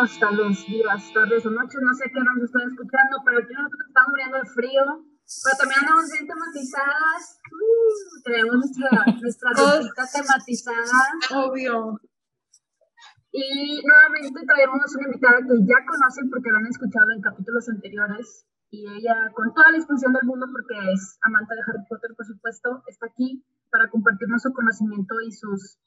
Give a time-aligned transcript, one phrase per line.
[0.00, 3.52] fríos, tal vez, días, tardes o noches, no sé qué nos están escuchando, pero aquí
[3.52, 4.84] nosotros estamos muriendo de frío,
[5.44, 7.40] pero también andamos bien tematizadas.
[7.52, 8.90] Uh, tenemos nuestra,
[9.20, 11.00] nuestra tematizada.
[11.36, 12.00] Obvio.
[13.32, 18.46] Y nuevamente traemos una invitada que ya conocen porque la han escuchado en capítulos anteriores.
[18.72, 22.26] Y ella, con toda la disposición del mundo, porque es amante de Harry Potter, por
[22.26, 25.78] supuesto, está aquí para compartirnos su conocimiento y sus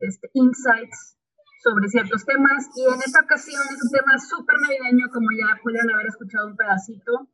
[0.00, 1.17] este, insights
[1.62, 2.68] sobre ciertos temas.
[2.74, 6.56] Y en esta ocasión es un tema súper navideño, como ya pudieron haber escuchado un
[6.56, 7.28] pedacito,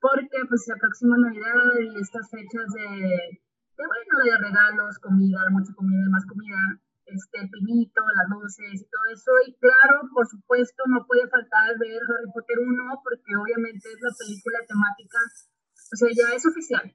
[0.00, 5.74] porque pues se aproxima Navidad y estas fechas de, de bueno, de regalos, comida, mucha
[5.74, 9.30] comida y más comida este, el pinito, las luces y todo eso.
[9.46, 14.12] Y claro, por supuesto, no puede faltar ver Harry Potter 1 porque obviamente es la
[14.18, 16.86] película temática, o sea, ya es oficial.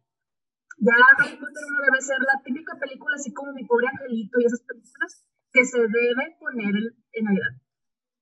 [0.77, 4.45] Ya Harry Potter 1 debe ser la típica película, así como Mi Pobre Angelito y
[4.45, 6.75] esas películas, que se debe poner
[7.13, 7.53] en Navidad.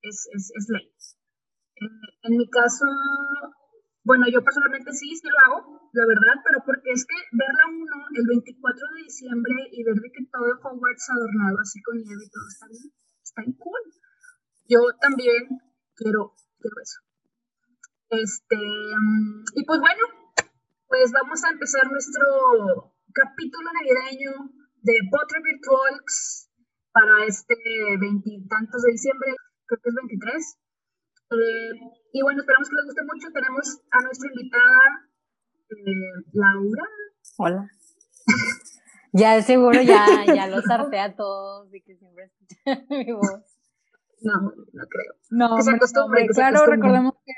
[0.02, 0.92] Es, es, es ley.
[2.24, 2.86] en mi caso,
[4.04, 7.98] bueno, yo personalmente sí, sí lo hago, la verdad, pero porque es que verla uno
[8.16, 12.30] el 24 de diciembre y ver de que todo Hogwarts adornado así con nieve y
[12.30, 13.84] todo está bien, está bien cool.
[14.68, 15.46] Yo también
[15.96, 17.00] quiero, quiero eso.
[18.10, 20.06] Este, mm, y pues bueno,
[20.88, 24.32] pues vamos a empezar nuestro capítulo navideño
[24.82, 26.49] de Potter Talks
[27.00, 27.56] para este
[28.00, 29.32] veintitantos de diciembre,
[29.66, 30.58] creo que es 23.
[31.32, 31.72] Eh,
[32.14, 33.28] y bueno, esperamos que les guste mucho.
[33.32, 34.84] Tenemos a nuestra invitada,
[35.70, 36.84] eh, Laura.
[37.38, 37.70] Hola.
[39.14, 43.44] ya seguro ya, ya los harté a todos y que siempre escuchan mi voz.
[44.22, 45.14] No, no creo.
[45.30, 47.34] No, que se acostumbre, claro, recordemos que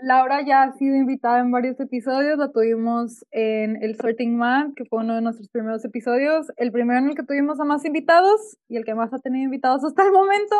[0.00, 4.84] Laura ya ha sido invitada en varios episodios, la tuvimos en el Sorting Man, que
[4.84, 8.58] fue uno de nuestros primeros episodios, el primero en el que tuvimos a más invitados
[8.68, 10.56] y el que más ha tenido invitados hasta el momento,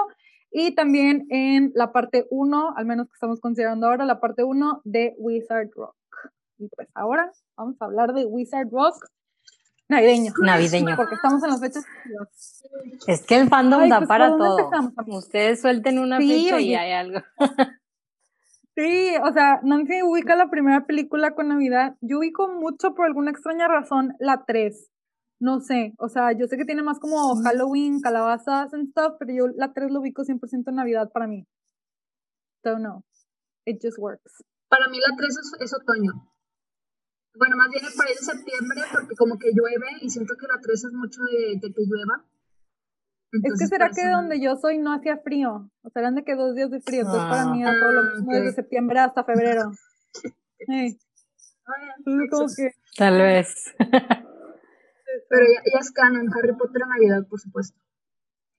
[0.50, 4.82] y también en la parte 1, al menos que estamos considerando ahora, la parte 1
[4.84, 5.94] de Wizard Rock.
[6.58, 8.96] Y pues ahora vamos a hablar de Wizard Rock
[9.90, 10.32] navideño.
[10.40, 10.96] Navideño.
[10.96, 11.84] Porque estamos en las fechas.
[13.06, 14.70] Es que el fandom da pues, para todo.
[15.08, 17.20] Ustedes suelten una fecha y hay algo.
[18.80, 21.98] Sí, o sea, Nancy ubica la primera película con Navidad.
[22.00, 24.90] Yo ubico mucho, por alguna extraña razón, la 3.
[25.38, 29.32] No sé, o sea, yo sé que tiene más como Halloween, calabazas and stuff, pero
[29.34, 31.46] yo la 3 lo ubico 100% en Navidad para mí.
[32.64, 33.04] So no,
[33.66, 34.44] it just works.
[34.70, 35.28] Para mí la 3
[35.60, 36.12] es, otoño.
[37.36, 40.46] Bueno, más bien es para ir de septiembre porque como que llueve y siento que
[40.46, 42.24] la 3 es mucho de, que llueva.
[43.32, 45.70] Es que será que donde yo soy no hacía frío.
[45.82, 47.02] O sea, eran de que dos días de frío.
[47.02, 49.70] Entonces para mí era todo lo mismo desde septiembre hasta febrero.
[52.96, 53.74] Tal vez.
[53.78, 57.78] Pero ya, ya es canon, Harry Potter en Navidad, por supuesto.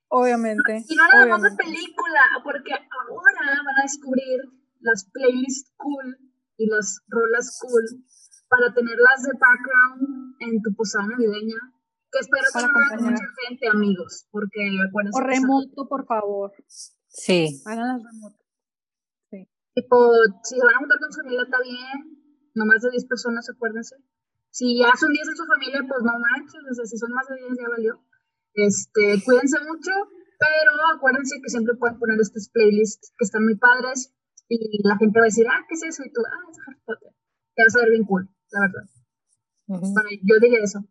[0.07, 0.83] Obviamente.
[0.87, 4.39] Y no hablamos de película, porque ahora van a descubrir
[4.81, 6.17] las playlists cool
[6.57, 8.03] y las rolas cool
[8.49, 11.55] para tenerlas de background en tu posada navideña.
[12.11, 15.17] Que espero que no mucha gente, amigos, porque acuérdense.
[15.17, 16.51] O remoto, por favor.
[17.07, 17.61] Sí.
[17.66, 18.44] Háganlas remoto.
[19.29, 19.47] Sí.
[19.75, 20.11] Tipo,
[20.44, 22.19] si se van a juntar con su familia, está bien.
[22.53, 23.95] No más de 10 personas, acuérdense.
[24.51, 27.27] Si ya son 10 en su familia, pues no manches, o sea, si son más
[27.27, 28.03] de 10 ya valió.
[28.53, 29.91] Este, cuídense mucho,
[30.35, 34.13] pero acuérdense que siempre pueden poner estas playlists que están muy padres
[34.49, 36.03] y la gente va a decir, ah, ¿qué es eso?
[36.03, 37.16] Y tú, ah, es Harry Potter.
[37.55, 38.83] Te vas a ver bien cool, la verdad.
[39.67, 40.83] Bueno, yo diría eso.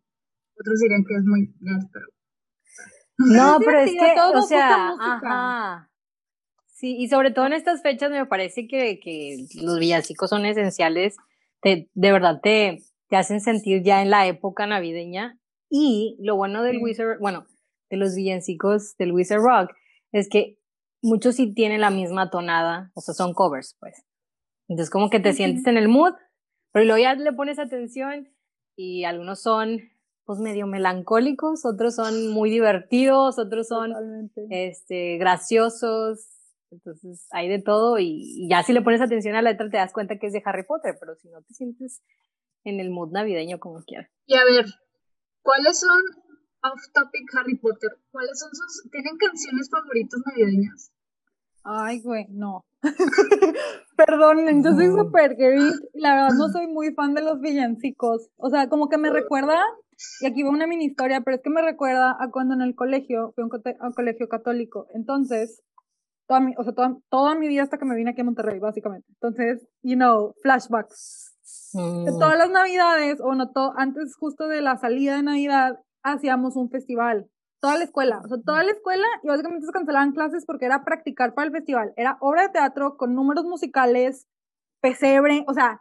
[0.61, 1.53] Otros dirían que es muy
[1.91, 2.05] pero...
[3.17, 5.91] No, pero es que, o sea, ajá.
[6.67, 11.17] Sí, y sobre todo en estas fechas me parece que, que los villancicos son esenciales.
[11.63, 12.79] de verdad te,
[13.09, 15.37] te hacen sentir ya en la época navideña.
[15.69, 17.45] Y lo bueno del Wizard, bueno,
[17.89, 19.71] de los villancicos del Wizard Rock,
[20.11, 20.57] es que
[21.01, 24.03] muchos sí tienen la misma tonada, o sea, son covers, pues.
[24.67, 26.13] Entonces, como que te sientes en el mood,
[26.71, 28.29] pero luego ya le pones atención
[28.75, 29.79] y algunos son,
[30.31, 33.91] pues, medio melancólicos, otros son muy divertidos, otros son,
[34.49, 36.25] este, graciosos.
[36.69, 39.75] Entonces, hay de todo y, y, ya si le pones atención a la letra te
[39.75, 42.01] das cuenta que es de Harry Potter, pero si no te sientes
[42.63, 44.09] en el mood navideño como quiera.
[44.25, 44.67] Y a ver,
[45.41, 46.01] ¿cuáles son
[46.63, 47.89] off topic Harry Potter?
[48.11, 50.93] ¿Cuáles son sus tienen canciones favoritas navideñas?
[51.65, 52.63] Ay, güey, no.
[53.97, 55.59] Perdonen, yo soy súper gay
[55.93, 58.29] la verdad no soy muy fan de los villancicos.
[58.37, 59.61] O sea, como que me recuerda,
[60.21, 62.75] y aquí va una mini historia, pero es que me recuerda a cuando en el
[62.75, 64.87] colegio, fui a un, colegio católico.
[64.93, 65.61] Entonces,
[66.27, 68.59] toda mi, o sea, toda, toda mi vida hasta que me vine aquí a Monterrey,
[68.59, 69.07] básicamente.
[69.09, 71.31] Entonces, you know, flashbacks
[71.73, 72.19] Mm.
[72.19, 77.27] Todas las navidades, o no, antes justo de la salida de Navidad, hacíamos un festival.
[77.61, 80.83] toda la escuela, o sea, toda la escuela y básicamente se cancelaban clases porque era
[80.83, 84.27] practicar para el festival, era obra de teatro con números musicales,
[84.81, 85.79] pesebre, o sea,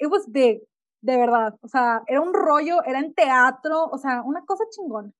[0.00, 0.60] it was big,
[1.02, 5.10] de verdad, o sea, era un rollo, era en teatro, o sea, una cosa chingona.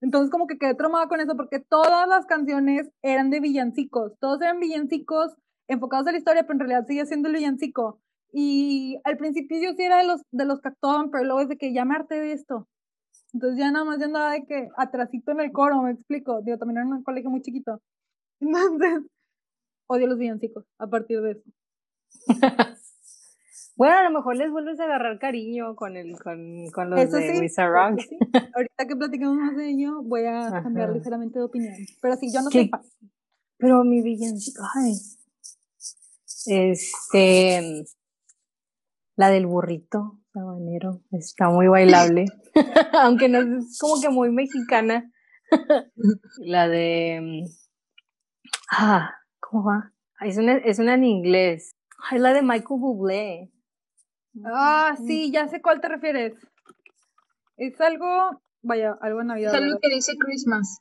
[0.00, 4.40] Entonces como que quedé traumada con eso porque todas las canciones eran de villancicos, todos
[4.40, 5.34] eran villancicos
[5.66, 8.00] enfocados en la historia, pero en realidad sigue siendo el villancico.
[8.32, 11.48] Y al principio yo sí era de los, de los que actuaban, pero luego es
[11.48, 12.68] de que harté de esto.
[13.32, 16.40] Entonces ya nada más ya andaba de que atrasito en el coro, me explico.
[16.42, 17.80] Digo, también era un colegio muy chiquito.
[18.40, 19.02] Entonces,
[19.88, 21.50] odio los villancicos a partir de eso.
[23.78, 27.48] bueno, a lo mejor les vuelves a agarrar cariño con el, con, con los de
[27.48, 31.74] sí, Ahorita que platicamos más de ello, voy a cambiar ligeramente de opinión.
[32.02, 32.72] Pero sí, yo no sé.
[33.56, 34.94] Pero mi villancico, ay.
[36.46, 37.84] Este,
[39.14, 42.24] la del burrito sabanero, está muy bailable,
[43.00, 45.08] aunque no es como que muy mexicana.
[46.38, 47.44] la de,
[48.72, 49.92] ah, ¿cómo va?
[50.20, 51.76] Es una, es una en inglés.
[52.10, 53.52] Ay, la de Michael Bublé.
[54.44, 56.34] Ah, sí, ya sé cuál te refieres.
[57.56, 59.54] Es algo, vaya, algo en Navidad.
[59.54, 60.80] Es algo que dice Christmas.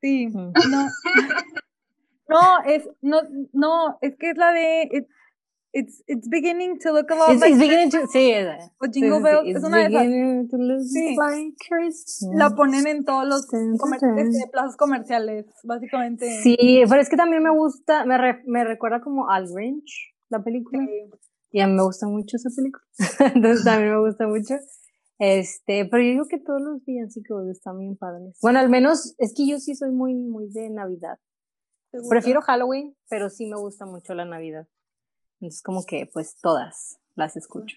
[0.00, 0.52] Sí, no.
[2.28, 3.20] no, es, no,
[3.52, 5.06] no, es que es la de,
[5.72, 8.34] it's, it's beginning to look a lot it's, like it's beginning to, sí,
[8.92, 10.90] Jingle Bells es una de esas.
[10.90, 11.16] Sí.
[12.34, 16.42] La ponen en todos los comer este, plazas comerciales, básicamente.
[16.42, 20.42] Sí, pero es que también me gusta, me, re, me recuerda como al Grinch, la
[20.42, 20.84] película.
[20.84, 21.10] Sí.
[21.50, 22.84] Y a mí me gusta mucho esa película.
[23.34, 24.54] Entonces también me gusta mucho.
[25.18, 28.38] Este, pero yo digo que todos los villancicos están bien padres.
[28.40, 31.18] Bueno, al menos es que yo sí soy muy, muy de Navidad.
[32.08, 34.68] Prefiero Halloween, pero sí me gusta mucho la Navidad.
[35.40, 37.76] Entonces como que pues todas las escucho.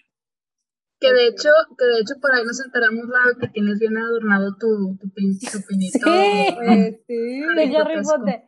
[1.00, 4.56] Que de hecho, que de hecho por ahí nos enteramos la que tienes bien adornado
[4.56, 5.98] tu, tu, tu pinito.
[5.98, 8.44] Sí, sí, de Harry Potter.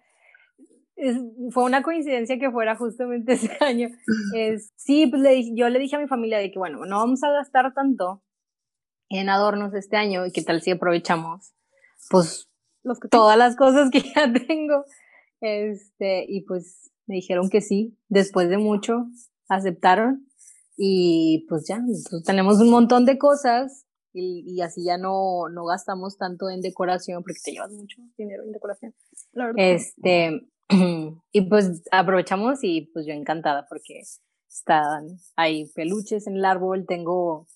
[1.51, 3.89] Fue una coincidencia que fuera justamente ese año.
[4.35, 7.23] Es, sí, pues le, yo le dije a mi familia de que, bueno, no vamos
[7.23, 8.23] a gastar tanto
[9.09, 11.53] en adornos este año y qué tal si aprovechamos,
[12.11, 12.49] pues,
[12.83, 14.85] Los que todas las cosas que ya tengo.
[15.41, 19.07] Este, y pues me dijeron que sí, después de mucho
[19.49, 20.27] aceptaron
[20.77, 25.65] y pues ya, pues tenemos un montón de cosas y, y, así ya no, no
[25.65, 28.95] gastamos tanto en decoración porque te llevas mucho dinero en decoración.
[29.57, 30.49] Este,
[31.33, 34.03] y pues aprovechamos y pues yo encantada porque
[34.49, 37.47] están, hay peluches en el árbol, tengo,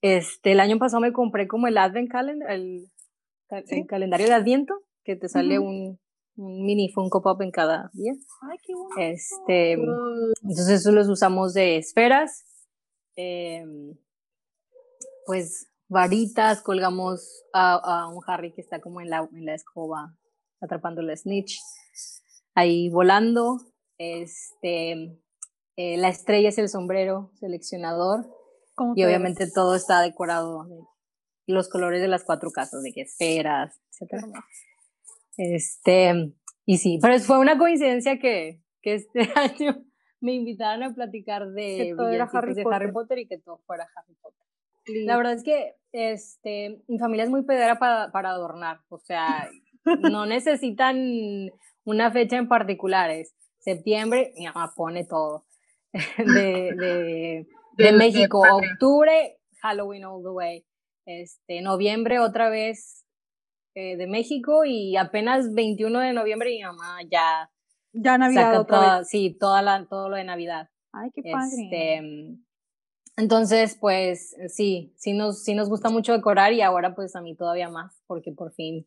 [0.00, 2.90] este, el año pasado me compré como el Advent Calendar, el,
[3.50, 4.74] el calendario de Adviento,
[5.04, 5.98] que te sale un,
[6.36, 8.12] un mini Funko Pop en cada día.
[8.42, 8.94] Ay, qué bueno.
[8.98, 12.44] Este, entonces eso los usamos de esferas,
[13.16, 13.94] em,
[15.26, 20.14] pues varitas, colgamos a, un Harry que está como en la, en la escoba
[20.60, 21.58] atrapando la snitch,
[22.60, 23.58] ahí volando,
[23.98, 25.18] este,
[25.76, 28.26] eh, la estrella es el sombrero seleccionador
[28.94, 30.80] y obviamente todo está decorado de
[31.46, 34.26] los colores de las cuatro casas, de que esferas, etcétera.
[35.36, 39.84] Este, y sí, pero fue una coincidencia que, que este año
[40.20, 43.18] me invitaron a platicar de, Harry, de Harry Potter.
[43.18, 44.40] Y que todo fuera Harry Potter.
[45.04, 49.48] La verdad es que este, mi familia es muy pedera para, para adornar, o sea,
[50.12, 51.50] no necesitan
[51.84, 55.46] una fecha en particular, es septiembre, mi mamá pone todo.
[56.18, 57.46] De, de,
[57.76, 60.64] de México, octubre, Halloween all the way.
[61.04, 63.04] Este, noviembre otra vez
[63.74, 67.50] eh, de México y apenas 21 de noviembre mi mamá ya...
[67.92, 70.68] Ya Navidad otra Sí, toda la, todo lo de Navidad.
[70.92, 71.48] Ay, qué padre.
[71.64, 72.38] Este,
[73.16, 77.34] entonces, pues sí, sí nos, sí nos gusta mucho decorar y ahora pues a mí
[77.34, 78.86] todavía más, porque por fin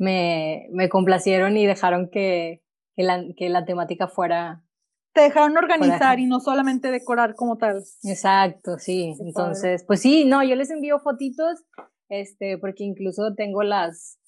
[0.00, 2.64] me, me complacieron y dejaron que,
[2.96, 4.64] que, la, que la temática fuera...
[5.12, 7.82] Te dejaron organizar y no solamente decorar como tal.
[8.04, 9.12] Exacto, sí.
[9.20, 11.64] Entonces, pues sí, no, yo les envío fotitos
[12.08, 14.18] este, porque incluso tengo las,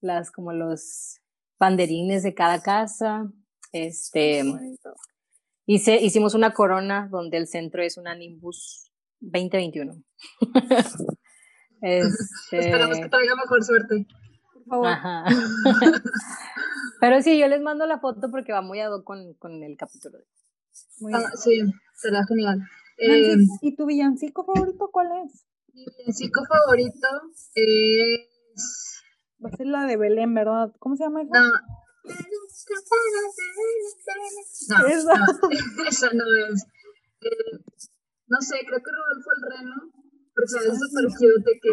[0.00, 1.20] las como los
[1.58, 3.30] banderines de cada casa,
[3.72, 4.42] este,
[5.66, 8.90] hice, hicimos una corona donde el centro es una Nimbus
[9.20, 9.94] 2021.
[11.80, 14.06] este, Esperamos que traiga mejor suerte.
[14.64, 14.86] Por favor.
[14.88, 15.24] Ajá.
[17.00, 20.18] Pero sí, yo les mando la foto porque va muy ad con, con el capítulo.
[21.00, 21.60] Muy ah, sí,
[21.94, 22.60] será genial.
[22.98, 25.44] Eh, ¿Y tu villancico favorito cuál es?
[25.72, 27.08] Mi villancico favorito
[27.54, 29.02] es.
[29.44, 30.72] Va a ser la de Belén, ¿verdad?
[30.78, 31.40] ¿Cómo se llama esa?
[31.40, 31.48] No.
[34.68, 35.14] No, ¿Esa?
[35.14, 35.24] no,
[35.88, 36.66] esa no es.
[37.20, 37.58] Eh,
[38.26, 39.93] no sé, creo que Rodolfo el Reno
[40.34, 41.70] Súper cute de que.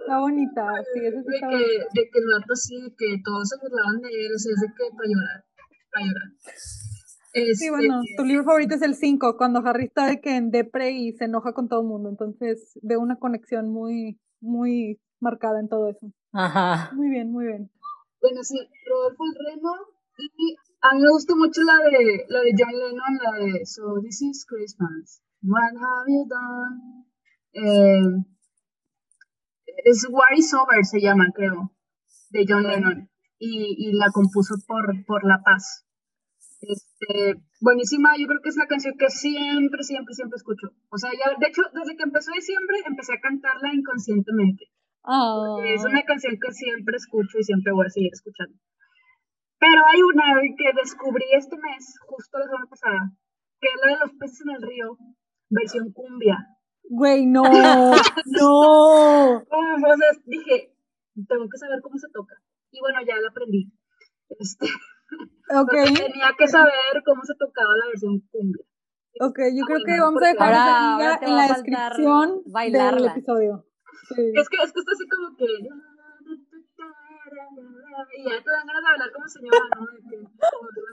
[0.00, 3.56] está bonita, sí, eso de, que, de que el rato sí, de que todos se
[3.62, 5.44] burlaban de él, o sea, es de que para llorar,
[5.92, 7.54] para llorar.
[7.54, 10.90] sí, bueno, tu libro favorito es el 5, cuando Harry está de que en depre
[10.90, 15.68] y se enoja con todo el mundo, entonces veo una conexión muy, muy marcada en
[15.68, 16.12] todo eso.
[16.32, 16.90] Ajá.
[16.92, 17.70] Muy bien, muy bien.
[18.20, 19.70] Bueno, sí, Rodolfo el Reno,
[20.18, 24.00] y a mí me gusta mucho la de, la de John Lennon, la de So
[24.02, 27.05] This Is Christmas, What Have You Done?
[27.56, 28.24] Eh,
[29.84, 31.72] es War is Over, se llama, creo,
[32.30, 33.08] de John Lennon,
[33.38, 35.86] y, y la compuso por, por La Paz.
[36.60, 40.68] Este, buenísima, yo creo que es la canción que siempre, siempre, siempre escucho.
[40.90, 44.64] O sea, ya, de hecho, desde que empezó diciembre, empecé a cantarla inconscientemente.
[45.64, 48.58] Es una canción que siempre escucho y siempre voy a seguir escuchando.
[49.58, 53.12] Pero hay una que descubrí este mes, justo la semana pasada,
[53.60, 54.98] que es la de los peces en el río,
[55.48, 56.55] versión cumbia.
[56.88, 57.42] Güey, no,
[58.26, 59.36] no.
[59.38, 60.74] O sea, dije,
[61.28, 62.34] tengo que saber cómo se toca.
[62.70, 63.72] Y bueno, ya la aprendí.
[64.28, 64.66] Este,
[65.54, 65.94] okay.
[65.94, 68.64] tenía que saber cómo se tocaba la versión cumbia.
[69.18, 73.00] Ok, yo creo que vamos a dejar ahora, en la descripción bailarla.
[73.00, 73.66] del episodio.
[74.10, 75.46] Es que es que está así como que
[78.16, 79.86] y ya te dan ganas de hablar como señora, ¿no?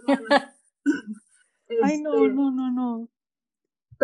[1.84, 3.10] Ay, no, este, no, no, no.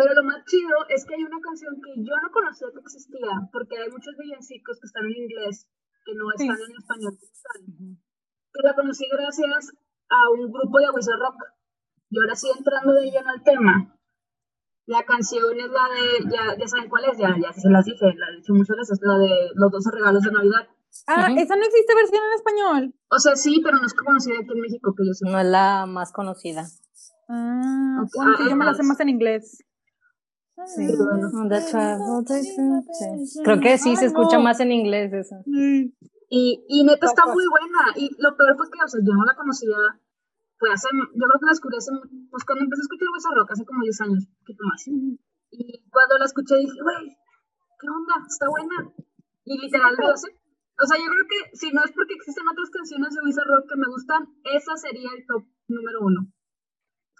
[0.00, 3.36] Pero lo más chido es que hay una canción que yo no conocía que existía,
[3.52, 5.68] porque hay muchos villancicos que están en inglés,
[6.06, 9.76] que no están en español Que la conocí gracias
[10.08, 11.36] a un grupo de Wizard Rock.
[12.08, 13.94] Y ahora sí entrando de lleno al tema.
[14.86, 18.06] La canción es la de, ya, ya saben cuál es, ya, ya se las dije,
[18.16, 20.66] la he dicho muchas veces, la de los 12 regalos de Navidad.
[21.06, 22.94] Ah, esa no existe versión en español.
[23.10, 25.30] O sea, sí, pero no es conocida aquí en México, que yo sé.
[25.30, 26.64] No es la más conocida.
[27.28, 29.62] Ah, bueno, sí, yo me la sé más en inglés.
[30.66, 30.86] Sí,
[33.44, 35.36] Creo que sí, se escucha más en inglés esa.
[36.30, 37.92] Y, y neta está muy buena.
[37.96, 39.76] Y lo peor fue que, o sea, yo no la conocía.
[40.58, 41.90] Fue hace, yo creo que la escuché hace,
[42.30, 44.86] pues cuando empecé a escuchar Hueso Rock, hace como 10 años, un poquito más.
[45.50, 47.16] Y cuando la escuché dije, güey,
[47.80, 48.14] ¿qué onda?
[48.28, 48.92] Está buena.
[49.44, 50.28] Y literal me sé.
[50.80, 53.68] O sea, yo creo que si no es porque existen otras canciones de Wizard Rock
[53.68, 56.20] que me gustan, esa sería el top número uno.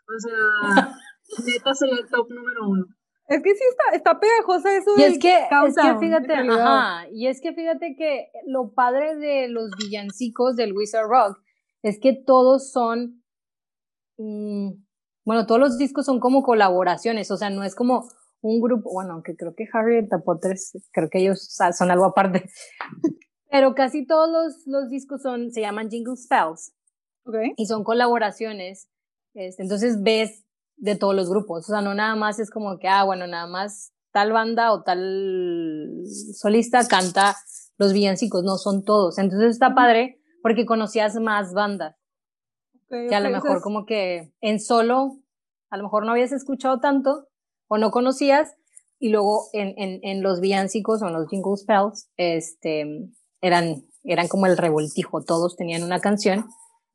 [0.08, 0.36] O sea,
[1.44, 2.86] neta sería el top número uno.
[3.30, 7.28] Es que sí está, está pegajosa eso y es que, es que fíjate, ajá, y
[7.28, 11.38] es que fíjate que lo padre de los villancicos del Wizard Rock
[11.82, 13.22] es que todos son,
[14.18, 14.70] mm,
[15.24, 18.08] bueno, todos los discos son como colaboraciones, o sea, no es como
[18.40, 20.56] un grupo, bueno, aunque creo que Harry Potter,
[20.90, 22.50] creo que ellos son algo aparte,
[23.48, 26.72] pero casi todos los, los discos son, se llaman Jingle Spells,
[27.24, 27.52] okay.
[27.56, 28.90] y son colaboraciones,
[29.34, 30.44] este, entonces ves
[30.80, 31.68] de todos los grupos.
[31.68, 34.82] O sea, no nada más es como que, ah, bueno, nada más tal banda o
[34.82, 36.02] tal
[36.34, 37.36] solista canta
[37.78, 39.18] los villancicos, no son todos.
[39.18, 41.96] Entonces está padre porque conocías más bandas.
[42.88, 45.18] que a lo mejor como que en solo,
[45.70, 47.28] a lo mejor no habías escuchado tanto
[47.68, 48.56] o no conocías
[48.98, 53.10] y luego en, en, en los villancicos o en los jingle spells, este,
[53.40, 56.46] eran, eran como el revoltijo, todos tenían una canción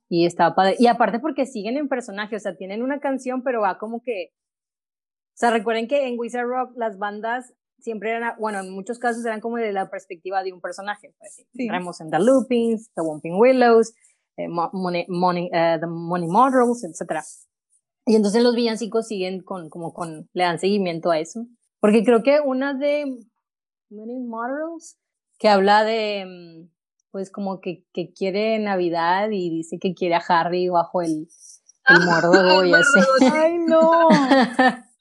[0.10, 0.76] y estaba padre.
[0.80, 4.32] Y aparte porque siguen en personaje, o sea, tienen una canción, pero va como que.
[4.34, 9.26] O sea, recuerden que en Wizard Rock las bandas siempre eran, bueno, en muchos casos
[9.26, 11.14] eran como de la perspectiva de un personaje.
[11.20, 11.68] Pues, sí.
[11.68, 13.94] en The Loopings, The Whomping Willows,
[14.38, 17.22] eh, Money, Money, uh, The Money Models, etc.
[18.06, 21.48] Y entonces los villancicos siguen con, como con, le dan seguimiento a eso.
[21.80, 23.06] Porque creo que una de
[23.90, 24.98] Money Models,
[25.38, 26.75] que habla de, mm,
[27.16, 31.30] pues como que, que quiere Navidad y dice que quiere a Harry bajo el,
[31.88, 33.00] el mordo y así.
[33.32, 34.10] ¡Ay, no!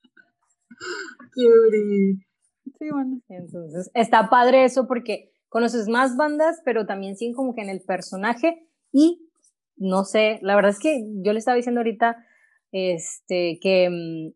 [1.35, 3.21] Sí, bueno.
[3.29, 7.83] Entonces, está padre eso porque conoces más bandas, pero también siguen como que en el
[7.83, 9.29] personaje y
[9.77, 12.17] no sé, la verdad es que yo le estaba diciendo ahorita
[12.71, 14.35] este que mm,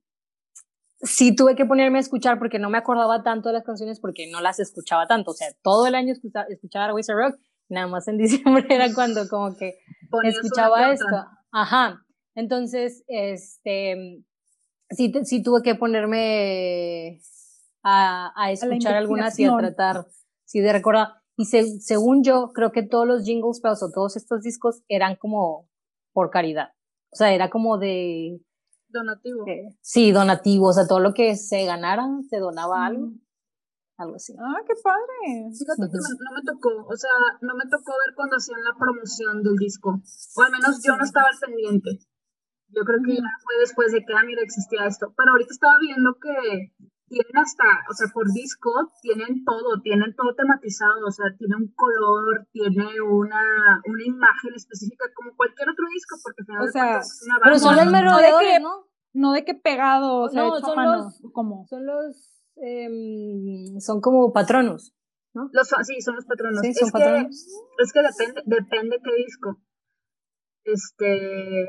[1.03, 4.29] sí tuve que ponerme a escuchar porque no me acordaba tanto de las canciones porque
[4.29, 8.09] no las escuchaba tanto, o sea, todo el año escuchaba, escuchaba Wizard Rock nada más
[8.09, 9.79] en diciembre era cuando como que
[10.25, 11.07] escuchaba esto.
[11.53, 12.05] Ajá.
[12.35, 14.25] Entonces, este,
[14.91, 17.21] sí, sí tuve que ponerme
[17.83, 20.07] a, a escuchar algunas y a tratar,
[20.45, 21.09] sí, de recordar.
[21.37, 25.69] Y según yo, creo que todos los jingles bells o todos estos discos eran como
[26.13, 26.71] por caridad.
[27.11, 28.41] O sea, era como de...
[28.89, 29.45] Donativo.
[29.81, 30.69] sí, donativo.
[30.69, 33.13] O sea, todo lo que se ganara, se donaba algo
[33.99, 34.35] algo así.
[34.39, 35.51] Ah, qué padre.
[35.53, 37.11] Fíjate que no me tocó, o sea,
[37.43, 40.01] no me tocó ver cuando hacían la promoción del disco,
[40.37, 41.99] o al menos yo no estaba al pendiente.
[42.71, 45.13] Yo creo que ya fue después de que, ah, mira, existía esto.
[45.17, 46.75] Pero ahorita estaba viendo que
[47.09, 51.73] tienen hasta, o sea, por disco, tienen todo, tienen todo tematizado, o sea, tiene un
[51.75, 57.41] color, tiene una, una imagen específica como cualquier otro disco, porque o sea, es una
[57.43, 58.87] Pero son los merodeadores, ¿no?
[59.15, 61.67] No de que pegado, o sea, no, son los, ¿cómo?
[61.67, 64.95] Son los, eh, son como patronos,
[65.35, 65.49] ¿no?
[65.53, 66.61] Los, sí, son los patronos.
[66.63, 67.47] Sí, son es patronos.
[67.77, 69.61] Que, es que depende, depende qué disco.
[70.65, 71.69] Este,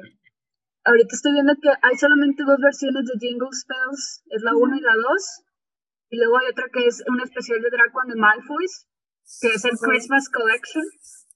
[0.84, 4.82] ahorita estoy viendo que hay solamente dos versiones de Jingle Spells, es la 1 y
[4.82, 5.04] la 2.
[6.12, 8.88] Y luego hay otra que es una especial de Draco and the Malfoys,
[9.42, 10.84] que es el Christmas Collection.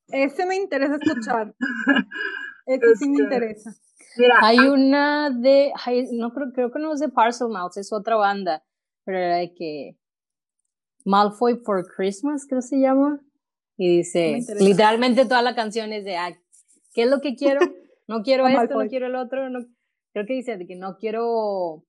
[0.08, 1.56] Ese me interesa escuchar.
[2.66, 3.72] Ese sí me este, interesa.
[4.18, 5.72] Mira, hay una de,
[6.14, 8.64] no creo, creo que no es de Parcel Mouse, es otra banda,
[9.06, 9.98] pero era de que
[11.06, 13.20] Malfoy for Christmas, creo que se llama.
[13.78, 16.18] Y dice, literalmente toda la canción es de,
[16.94, 17.60] ¿qué es lo que quiero?
[18.06, 19.50] No quiero esto, no quiero el otro.
[19.50, 19.60] No,
[20.12, 21.86] creo que dice que no quiero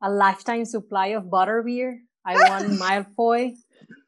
[0.00, 2.04] a lifetime supply of butterbeer.
[2.24, 3.56] I want Malfoy.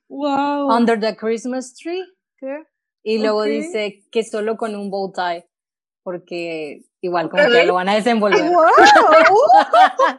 [0.08, 0.70] Wow.
[0.70, 2.04] Under the Christmas tree.
[3.02, 5.48] Y luego dice que solo con un bow tie.
[6.04, 8.40] Porque igual como que lo van a desenvolver.
[8.52, 10.18] Wow.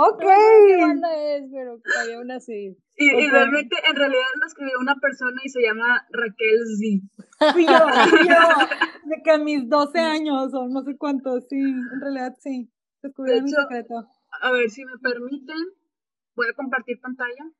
[0.00, 0.22] Ok.
[0.22, 2.78] No sé qué banda es, pero había una así.
[2.96, 7.52] Y, y, realmente, en realidad lo escribió una persona y se llama Raquel Z.
[7.54, 12.36] Sí, yo, de que a mis 12 años o no sé cuántos, sí, en realidad
[12.38, 12.70] sí.
[13.02, 14.06] Descubrí mi secreto.
[14.40, 15.56] A ver, si me permiten,
[16.36, 17.50] voy a compartir pantalla.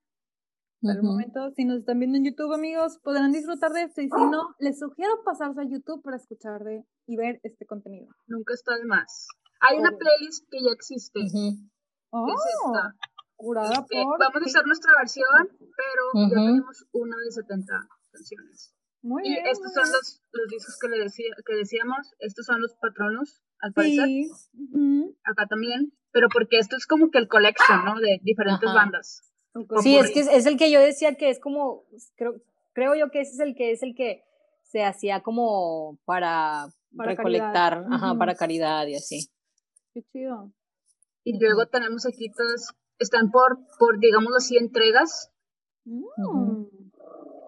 [0.80, 4.00] Por el momento, si nos están viendo en YouTube, amigos, podrán disfrutar de esto.
[4.00, 8.06] Y si no, les sugiero pasarse a YouTube para escuchar de, y ver este contenido.
[8.28, 9.26] Nunca está de más.
[9.60, 11.20] Hay una playlist que ya existe.
[12.10, 12.34] Oh,
[13.36, 14.18] curada por...
[14.18, 18.74] Vamos a hacer nuestra versión, pero ya tenemos una de 70 canciones.
[19.00, 22.74] Muy y estos son los, los discos que, le decía, que decíamos, estos son los
[22.74, 24.06] patronos, al parecer.
[24.06, 24.28] Sí.
[25.24, 28.00] Acá también, pero porque esto es como que el collection, ¿no?
[28.00, 29.22] De diferentes bandas.
[29.82, 31.84] Sí, es que es, el que yo decía que es como,
[32.16, 32.34] creo,
[32.74, 34.24] creo yo que ese es el que es el que
[34.62, 39.30] se hacía como para, recolectar, ajá, para caridad y así.
[39.94, 40.52] Qué chido.
[41.24, 45.30] Y luego tenemos aquí todas, están por, por digámoslo así, entregas.
[45.84, 46.64] Mm.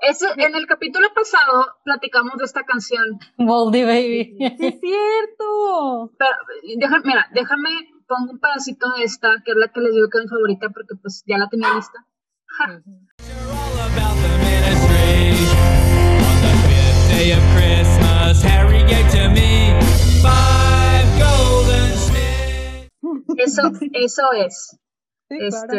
[0.03, 3.19] Ese, en el capítulo pasado platicamos de esta canción.
[3.37, 4.37] Moldy Baby.
[4.41, 6.13] es cierto.
[6.19, 6.33] Pero,
[6.79, 7.71] déjame, mira, déjame,
[8.07, 10.71] pongo un pedacito de esta, que es la que les digo que es mi favorita,
[10.71, 12.07] porque pues ya la tenía lista.
[23.37, 24.79] Eso, eso es.
[25.29, 25.77] este,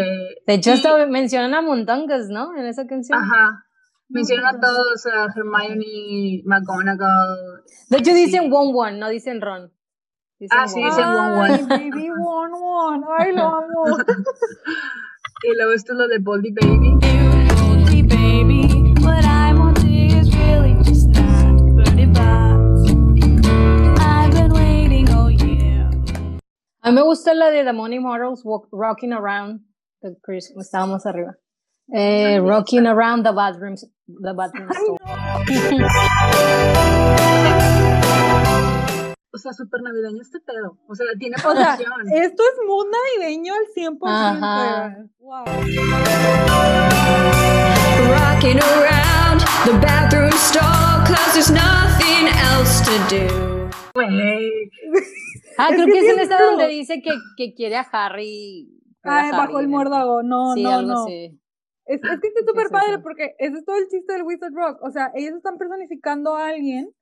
[0.48, 2.56] De hecho, hasta mencionan a Montongas, ¿no?
[2.56, 3.20] En esa canción.
[3.20, 3.66] Ajá.
[4.10, 7.64] Mencionan a todos, a Hermione, McGonagall.
[7.90, 9.72] De hecho, dicen One One, no dicen Ron.
[10.50, 11.64] ah, sí, dicen One One.
[11.70, 13.06] Baby One One.
[13.18, 13.86] Ay, lo amo.
[15.44, 16.98] y luego esto es lo de Boldy Baby.
[17.62, 18.94] Boldy Baby,
[26.84, 28.42] A mí me gusta la de The Money Models,
[28.72, 29.62] Rocking Around,
[30.02, 31.36] the Chris, estábamos arriba.
[31.94, 33.76] Eh, rocking Around the Bathroom,
[34.08, 34.68] the bathroom
[39.34, 40.78] O sea, súper navideño este pedo.
[40.88, 41.92] O sea, tiene producción.
[41.92, 44.00] O sea, esto es muy navideño al 100%.
[44.08, 44.98] Ajá.
[45.20, 45.46] Wow.
[48.10, 53.70] Rocking around the bathroom stall, cause there's nothing else to do.
[55.62, 58.70] Ah, creo que, es en esta donde dice que, que quiere a Harry.
[59.04, 61.08] Ah, bajo el muérdago, no, no, no.
[61.08, 61.32] Es,
[61.86, 64.80] es, que está súper padre porque ese es todo el chiste del Wizard Rock.
[64.84, 66.94] O sea, ellos están personificando a alguien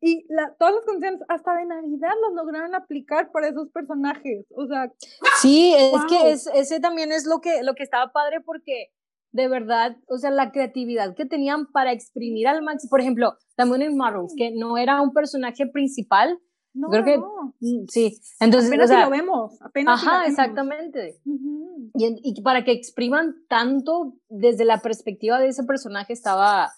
[0.00, 4.46] y la, todas las canciones, hasta de Navidad, las lograron aplicar para esos personajes.
[4.54, 4.92] O sea.
[5.40, 8.90] Sí, es que es, ese también es lo que, lo que estaba padre porque
[9.32, 12.90] de verdad, o sea, la creatividad que tenían para exprimir al máximo.
[12.90, 16.38] Por ejemplo, también en Marvels, que no era un personaje principal,
[16.76, 18.20] no, Creo que mm, sí.
[18.38, 20.02] Entonces, apenas o lo vemos, apenas.
[20.02, 21.20] Ajá, exactamente.
[21.24, 26.70] y, y, para que expriman tanto desde la perspectiva de ese personaje estaba,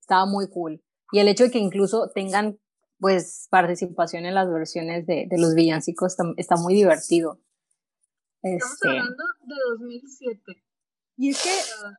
[0.00, 0.82] estaba muy cool.
[1.12, 2.58] Y el hecho de que incluso tengan
[2.98, 7.38] pues participación en las versiones de, de los villancicos está, muy divertido.
[8.42, 10.42] Estamos este hablando de 2007.
[11.16, 11.50] Y es que
[11.84, 11.92] ah,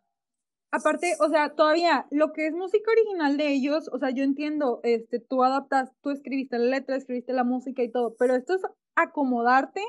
[0.75, 4.79] aparte, o sea, todavía lo que es música original de ellos, o sea, yo entiendo,
[4.83, 8.61] este, tú adaptas, tú escribiste la letra, escribiste la música y todo, pero esto es
[8.95, 9.81] acomodarte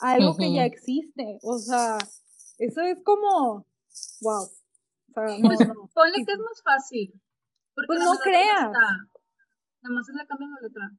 [0.00, 1.98] a algo que ya existe, o sea,
[2.58, 3.66] eso es como,
[4.20, 4.42] wow.
[4.42, 5.90] O sea, no, no.
[5.94, 7.20] Ponle que es más fácil.
[7.74, 8.70] Pues no creas.
[8.70, 10.90] Nada más es la cambio la letra.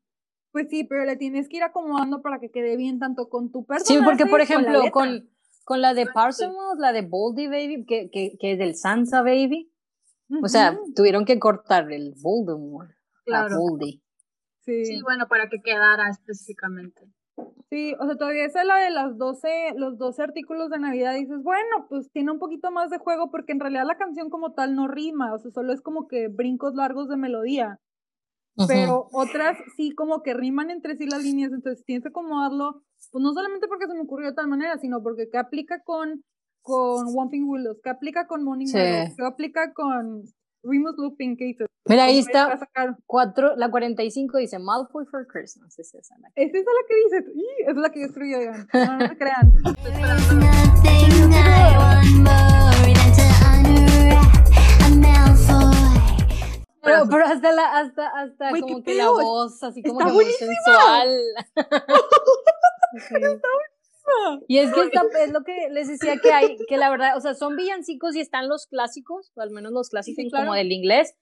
[0.52, 3.66] Pues sí, pero le tienes que ir acomodando para que quede bien tanto con tu
[3.66, 4.00] personaje.
[4.00, 5.30] Sí, porque por ejemplo, con,
[5.64, 9.72] con la de Parsons, la de Boldy Baby, que, que, que es del Sansa Baby.
[10.42, 12.92] O sea, tuvieron que cortar el Voldemort
[13.26, 13.56] claro.
[13.56, 14.02] a Boldy.
[14.62, 14.86] Sí.
[14.86, 17.12] sí, bueno, para que quedara específicamente.
[17.70, 21.42] Sí, o sea, todavía esa la de las 12, los 12 artículos de Navidad, dices,
[21.42, 24.76] bueno, pues tiene un poquito más de juego porque en realidad la canción como tal
[24.76, 27.80] no rima, o sea, solo es como que brincos largos de melodía.
[28.68, 33.22] Pero otras sí como que riman entre sí las líneas, entonces tienes que acomodarlo, pues
[33.22, 36.24] no solamente porque se me ocurrió de tal manera, sino porque qué aplica con,
[36.62, 38.74] con Whomping Willows, qué aplica con Morning sí.
[38.74, 40.24] qué aplica con
[40.64, 41.66] Remus Lupin, ¿qué hizo?
[41.86, 42.60] Mira, ahí está.
[43.08, 45.78] Cuatro, la 45 dice Malfoy for Christmas.
[45.80, 47.26] Es esa la que, ¿Es esa la que dice.
[47.68, 48.68] es la que yo escribí, oigan.
[48.74, 49.54] No, no se crean.
[56.84, 61.18] Pero, pero hasta la, hasta, hasta como que la voz, así como que muy sensual.
[64.48, 64.82] Y es que
[65.24, 68.20] es lo que les decía que hay, que la verdad, o sea, son villancicos y
[68.20, 71.16] están los clásicos, o al menos los clásicos como del inglés,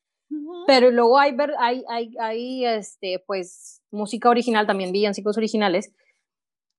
[0.67, 5.93] pero luego hay, hay, hay, hay, este, pues, música original, también villancicos originales,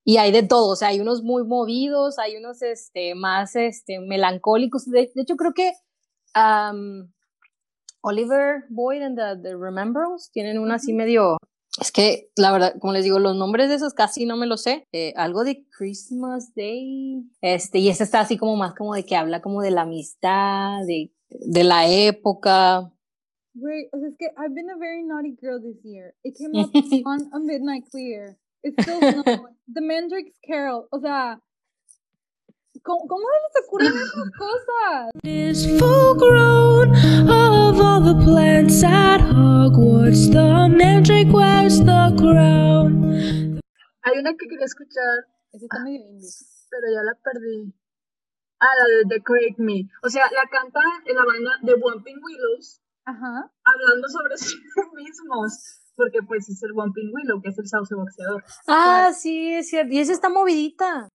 [0.04, 4.00] y hay de todo, o sea, hay unos muy movidos, hay unos, este, más, este,
[4.00, 5.72] melancólicos, de, hecho creo que
[8.02, 11.36] Oliver Boyd and the, the Remembrance tienen una así medio
[11.80, 14.62] es que, la verdad, como les digo, los nombres de esos casi no me los
[14.62, 14.86] sé.
[14.92, 17.24] Eh, algo de Christmas Day.
[17.40, 20.84] Este, y ese está así como más como de que habla como de la amistad,
[20.86, 22.92] de, de la época.
[23.54, 26.14] Wait, o sea, es que I've been a very naughty girl this year.
[26.22, 26.70] It came up
[27.06, 28.38] on a midnight clear.
[28.62, 29.22] It's still no.
[29.72, 30.86] The Mandrake's Carol.
[30.92, 31.40] O sea,
[32.82, 35.10] ¿Cómo, cómo se les ocurren esas cosas?
[35.22, 36.94] Is full grown
[37.80, 40.30] of all the plants at Hogwarts.
[40.32, 43.60] The mandrake wears the crown.
[44.04, 45.26] Hay una que quería escuchar.
[45.52, 46.28] Esa está medio indie.
[46.70, 47.72] Pero ya la perdí.
[48.60, 49.88] Ah, la de Decorate Me.
[50.02, 52.80] O sea, la canta en la banda de Bumping Willows.
[53.04, 53.50] Ajá.
[53.64, 54.56] Hablando sobre sí
[54.94, 55.80] mismos.
[55.96, 58.44] Porque pues es el Bumping Willow, que es el sauce boxeador.
[58.66, 59.92] Ah, sí, es cierto.
[59.92, 61.08] Y esa está movidita.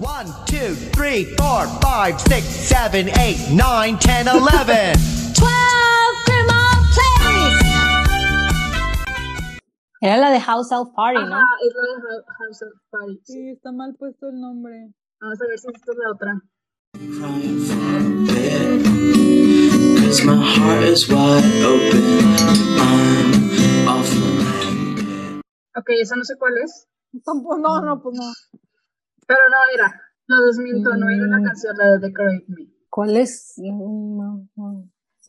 [0.00, 0.08] 1,
[0.46, 5.17] 2, 3, 4, 5, 6, 7, 8, 9, 10, 11.
[10.00, 11.34] Era la de House Elf Party, ¿no?
[11.34, 13.20] Ajá, es la de House Elf Party.
[13.24, 14.94] Sí, está mal puesto el nombre.
[15.20, 16.40] Vamos a ver si esto es la otra.
[20.04, 22.36] Cause my heart is wide open.
[22.78, 24.08] I'm off
[25.76, 26.86] Ok, esa no sé cuál es.
[27.24, 28.32] Tampoco, no, no, pues no.
[29.26, 30.00] Pero no era.
[30.28, 31.44] Lo desminto, no era la mm.
[31.44, 32.72] canción la de Decorate Me.
[32.88, 33.56] ¿Cuál es?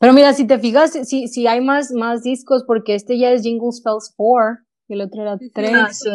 [0.00, 3.42] Pero mira, si te fijas, si, si hay más, más discos, porque este ya es
[3.42, 5.72] Jingle Spells 4 y el otro era 3.
[5.74, 6.08] Ah, sí.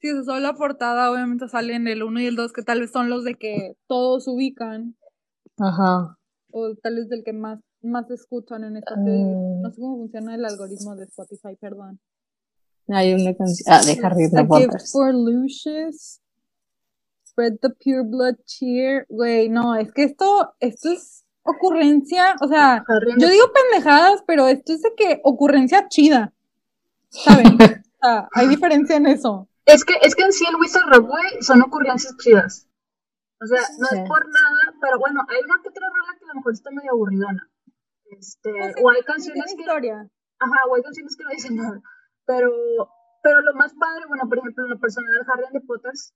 [0.00, 3.10] Sí, solo la portada obviamente salen el 1 y el 2, que tal vez son
[3.10, 4.96] los de que todos ubican.
[5.58, 6.16] Ajá.
[6.50, 10.34] O tal vez del que más, más escuchan en esta uh, No sé cómo funciona
[10.34, 12.00] el algoritmo de Spotify, perdón.
[12.88, 13.66] Hay una canción.
[13.70, 14.80] Ah, de Harry Potter.
[14.90, 16.20] For Lucius.
[17.26, 19.04] Spread the Pure Blood Cheer.
[19.10, 22.84] Güey, no, es que esto, esto es ocurrencia, o sea,
[23.18, 26.32] yo digo pendejadas, pero esto es de que ocurrencia chida.
[27.10, 27.54] ¿Saben?
[27.54, 29.48] o sea, hay diferencia en eso.
[29.66, 32.68] Es que, es que en sí el Wizard Rock, güey, son ocurrencias chidas.
[33.40, 36.28] O sea, no es por nada, pero bueno, hay una que otra rola que a
[36.28, 37.50] lo mejor está medio aburridona.
[38.18, 39.62] Este, pues o hay canciones que.
[39.62, 40.08] Historia.
[40.38, 41.80] Ajá, o hay canciones que no dicen nada.
[42.26, 42.50] Pero,
[43.22, 46.14] pero lo más padre, bueno, por ejemplo, en lo personal, Harry and the Potters,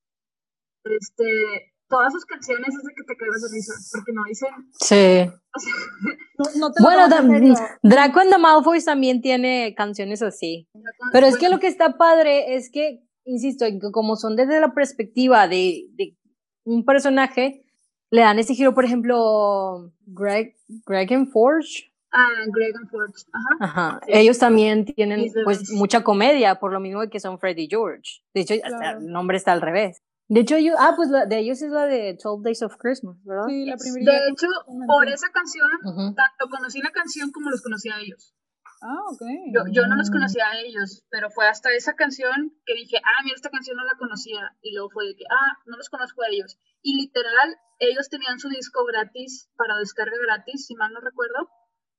[0.85, 4.49] este, todas sus canciones es de que te cagas de risa, porque no dicen.
[4.79, 5.31] Sí.
[6.59, 10.69] no, bueno, también, Draco and the Malfoy también tiene canciones así.
[11.11, 15.47] Pero es que lo que está padre es que, insisto, como son desde la perspectiva
[15.47, 16.15] de, de
[16.63, 17.65] un personaje,
[18.11, 21.91] le dan ese giro, por ejemplo, Greg, Greg and Forge.
[22.11, 23.57] Ah, Greg and Forge, ajá.
[23.59, 24.01] Ajá.
[24.07, 28.21] Ellos también tienen pues mucha comedia, por lo mismo que son Freddy George.
[28.33, 30.01] De hecho, hasta el nombre está al revés.
[30.29, 33.17] De hecho, yo, ah, pues la, de ellos es la de 12 Days of Christmas,
[33.25, 33.47] ¿verdad?
[33.47, 34.13] Sí, la primera.
[34.13, 34.47] De hecho,
[34.85, 35.67] por esa canción,
[36.15, 38.35] tanto conocí la canción como los conocí a ellos.
[38.81, 39.21] Ah, ok.
[39.51, 43.23] Yo, yo, no los conocía a ellos, pero fue hasta esa canción que dije, ah,
[43.23, 44.55] mira, esta canción no la conocía.
[44.61, 46.59] Y luego fue de que, ah, no los conozco a ellos.
[46.83, 51.49] Y literal, ellos tenían su disco gratis para descarga gratis, si mal no recuerdo.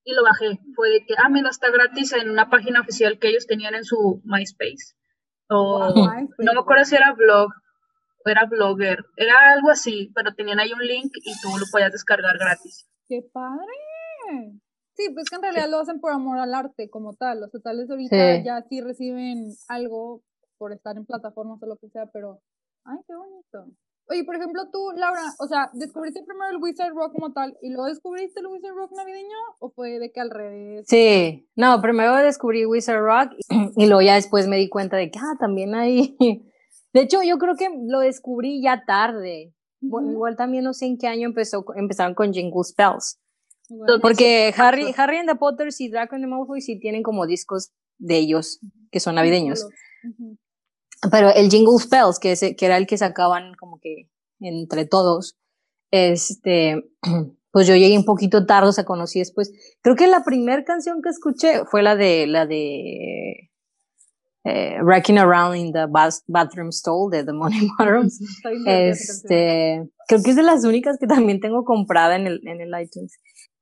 [0.05, 0.61] Y lo bajé.
[0.77, 3.85] Fue de que, ah, mira, está gratis en una página oficial que ellos tenían en
[3.85, 4.95] su MySpace.
[5.49, 5.93] O
[6.39, 7.51] no me acuerdo si era blog
[8.25, 12.39] era blogger, era algo así, pero tenían ahí un link y tú lo podías descargar
[12.39, 12.87] gratis.
[13.09, 14.61] ¡Qué padre!
[14.95, 17.41] Sí, pues que en realidad lo hacen por amor al arte como tal.
[17.41, 20.23] Los totales ahorita ya sí reciben algo
[20.59, 22.41] por estar en plataformas o lo que sea, pero
[22.85, 23.77] ¡ay, qué bonito!
[24.11, 27.71] Oye, por ejemplo, tú, Laura, o sea, ¿descubriste primero el Wizard Rock como tal y
[27.71, 30.85] luego descubriste el Wizard Rock navideño o fue de que al revés?
[30.89, 33.35] Sí, no, primero descubrí Wizard Rock
[33.77, 36.17] y, luego ya después me di cuenta de que, ah, también hay...
[36.93, 39.55] De hecho, yo creo que lo descubrí ya tarde.
[39.81, 43.19] igual también no sé en qué año empezó, empezaron con Jingle Spells.
[44.03, 47.71] Porque Harry, Harry and the Potters y Draco and the Malfoy sí tienen como discos
[47.99, 48.59] de ellos
[48.91, 49.69] que son navideños.
[51.11, 54.09] Pero el Jingle Spells, que, que era el que sacaban como que
[54.41, 55.39] entre todos,
[55.91, 56.91] este,
[57.53, 59.53] pues yo llegué un poquito tarde, o sea, conocí después.
[59.83, 63.50] Creo que la primera canción que escuché fue la de, la de
[64.45, 65.87] eh, Wrecking Around in the
[66.27, 68.21] Bathroom Stall de The Money Bottoms.
[68.67, 72.71] este, creo que es de las únicas que también tengo comprada en el, en el
[72.81, 73.19] iTunes.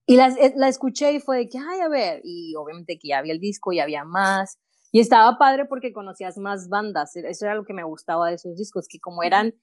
[0.06, 3.08] Y la, eh, la escuché y fue de que, ay, a ver, y obviamente que
[3.08, 4.58] ya había el disco y había más.
[4.90, 8.36] Y estaba padre porque conocías más bandas, e-, eso era lo que me gustaba de
[8.36, 9.54] esos discos, que como eran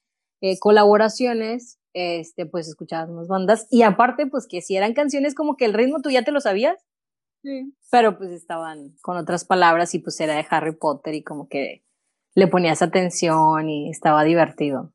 [0.41, 3.67] eh, colaboraciones, este, pues escuchabas más bandas.
[3.71, 6.41] Y aparte, pues que si eran canciones como que el ritmo tú ya te lo
[6.41, 6.77] sabías,
[7.91, 11.83] pero pues estaban con otras palabras y pues era de Harry Potter y como que
[12.33, 14.93] le ponías atención y estaba divertido.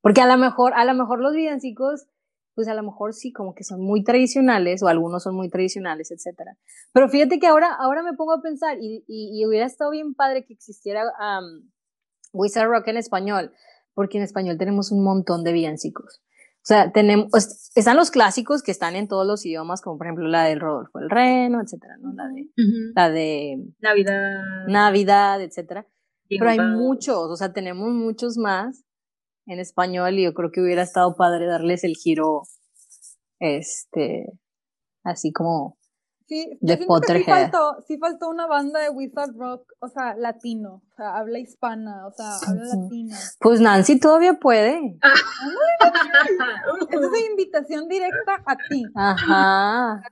[0.00, 2.06] Porque a lo mejor, a lo mejor los villancicos
[2.54, 6.10] pues a lo mejor sí, como que son muy tradicionales o algunos son muy tradicionales,
[6.10, 6.56] etcétera.
[6.92, 10.44] Pero fíjate que ahora, ahora me pongo a pensar y, y, hubiera estado bien padre
[10.44, 11.68] que existiera um,
[12.32, 13.52] Wizard Rock en español,
[13.92, 16.22] porque en español tenemos un montón de villancicos.
[16.64, 17.28] O sea, tenemos,
[17.74, 20.98] están los clásicos que están en todos los idiomas, como por ejemplo la del Rodolfo
[20.98, 22.14] el Reno, etcétera, ¿no?
[22.14, 22.48] La de,
[22.94, 24.66] la de Navidad.
[24.66, 25.86] Navidad, etcétera.
[26.26, 28.82] Pero hay muchos, o sea, tenemos muchos más
[29.44, 32.44] en español y yo creo que hubiera estado padre darles el giro,
[33.40, 34.32] este,
[35.04, 35.76] así como
[36.26, 37.24] sí, de Potterhead.
[37.24, 41.38] Sí faltó, sí faltó una banda de Wizard Rock, o sea, latino, o sea, habla
[41.38, 43.16] hispana, o sea, habla latino.
[43.40, 44.98] Pues Nancy todavía puede.
[46.90, 48.84] Esa es invitación directa a ti.
[48.94, 50.02] Ajá.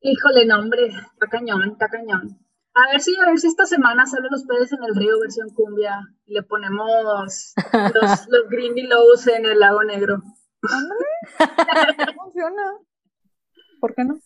[0.00, 2.38] Híjole, nombre, está cañón, está cañón.
[2.74, 5.48] A ver si, a ver si esta semana salen los peces en el río versión
[5.50, 7.54] cumbia y le ponemos
[7.94, 10.20] los, los Green Lows en el lago negro.
[12.16, 12.62] funciona.
[13.84, 14.18] ¿Por qué no?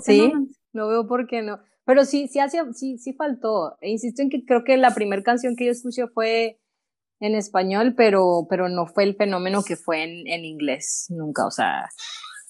[0.00, 0.32] sí,
[0.72, 0.88] no?
[0.88, 1.58] veo por qué no.
[1.84, 3.76] Pero sí, sí, hace, sí, sí faltó.
[3.82, 6.58] E insisto en que creo que la primera canción que yo escuché fue
[7.20, 11.46] en español, pero, pero no fue el fenómeno que fue en, en inglés, nunca.
[11.46, 11.90] O sea,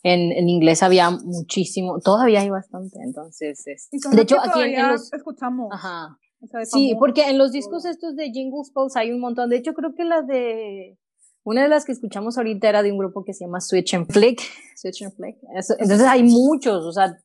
[0.05, 5.13] en, en, inglés había muchísimo, todavía hay bastante, entonces, es, de hecho, aquí en, los...
[5.13, 5.69] escuchamos.
[5.73, 6.17] Ajá.
[6.65, 9.95] Sí, porque en los discos estos de Jingle Spells hay un montón, de hecho creo
[9.97, 10.97] que la de,
[11.45, 14.11] una de las que escuchamos ahorita era de un grupo que se llama Switch and
[14.13, 14.41] Flick,
[14.77, 15.37] Switch and Flick,
[15.79, 17.17] entonces hay muchos, o sea,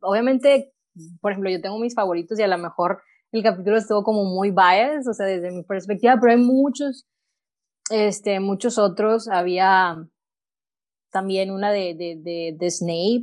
[0.00, 0.72] obviamente,
[1.20, 3.02] por ejemplo, yo tengo mis favoritos y a lo mejor
[3.32, 7.06] el capítulo estuvo como muy biased, o sea, desde mi perspectiva, pero hay muchos,
[7.90, 9.96] este, muchos otros, había
[11.10, 13.22] también una de, de, de, de Snape.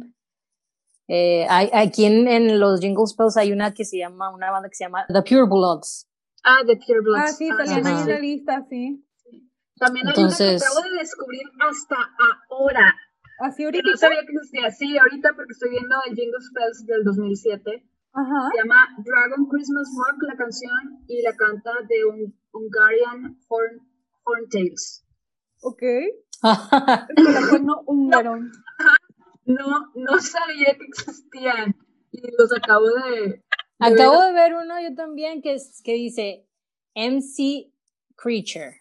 [1.07, 4.69] Eh, hay, aquí en, en, los Jingle Spells hay una que se llama, una banda
[4.69, 6.07] que se llama The Pure Bloods.
[6.43, 7.23] Ah, The Pure Bloods.
[7.23, 9.03] Ah, sí, también hay una lista, sí.
[9.79, 11.95] También hay Entonces, una que acabo de descubrir hasta
[12.49, 12.95] ahora.
[13.39, 13.89] ¿Así ahorita?
[13.89, 14.71] no sabía que existía.
[14.71, 17.85] Sí, ahorita porque estoy viendo el Jingle Spells del 2007.
[18.11, 18.49] Ajá.
[18.51, 23.79] Se llama Dragon Christmas Rock la canción y la canta de un Hungarian Horn,
[24.23, 25.05] Horntails.
[25.61, 25.83] Ok.
[27.61, 27.83] no,
[29.45, 31.75] no, no sabía que existían
[32.11, 33.43] y los acabo de...
[33.79, 36.47] acabo de ver uno yo también que, es, que dice
[36.95, 37.71] MC
[38.15, 38.75] Creature.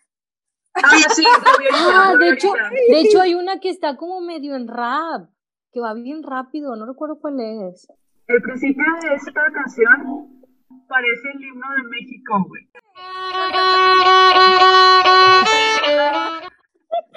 [0.83, 1.25] Ah, sí,
[1.73, 2.53] ah, de, hecho,
[2.89, 5.29] de hecho hay una que está como medio en rap,
[5.73, 7.89] que va bien rápido, no recuerdo cuál es.
[8.27, 10.43] El principio de esta canción
[10.89, 12.69] parece el himno de México, güey.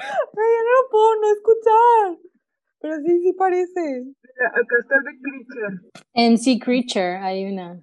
[0.03, 2.31] Ay, yo no lo puedo no escuchar.
[2.81, 4.05] Pero sí, sí parece.
[4.53, 5.73] Acá está The Creature.
[6.13, 7.81] NC Creature, hay una.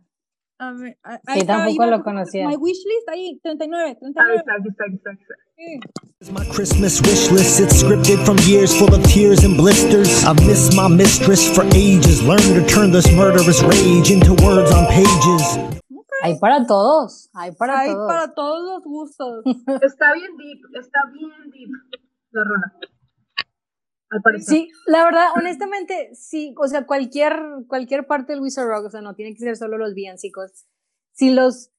[0.61, 0.99] A ver,
[1.35, 2.49] que tampoco lo conocía.
[2.49, 4.31] My wishlist, ahí, 39, 39.
[4.31, 5.11] Ahí está, está, está.
[5.57, 6.33] Sí.
[6.33, 10.25] My Christmas wish list, it's scripted from years full of tears and blisters.
[10.25, 12.23] I've missed my mistress for ages.
[12.23, 15.45] Learn to turn this murderous rage into words on pages.
[16.23, 18.09] Hay para todos, hay para hay todos.
[18.09, 19.45] para todos los gustos.
[19.83, 21.71] está bien deep, está bien deep
[22.33, 22.73] la rola.
[24.41, 29.01] Sí, la verdad, honestamente, sí, o sea, cualquier, cualquier parte del Wizard Rock, o sea,
[29.01, 30.67] no tiene que ser solo los villancicos.
[31.13, 31.71] Si los,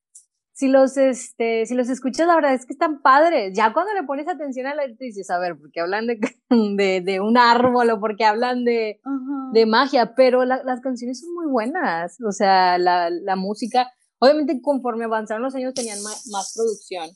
[0.54, 3.54] si los, este, si los escuchas, la verdad es que están padres.
[3.56, 7.02] Ya cuando le pones atención a la letra dices, a ver, porque hablan de, de,
[7.02, 9.02] de un árbol o porque hablan de,
[9.54, 12.18] de magia, pero las canciones son muy buenas.
[12.22, 17.10] O sea, la, la música, Obviamente, conforme avanzaron los años, tenían más, producción.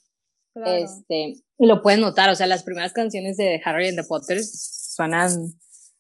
[0.65, 4.39] Este, y lo pueden notar, o sea, las primeras canciones de Harry and the Potter
[4.95, 5.29] suenan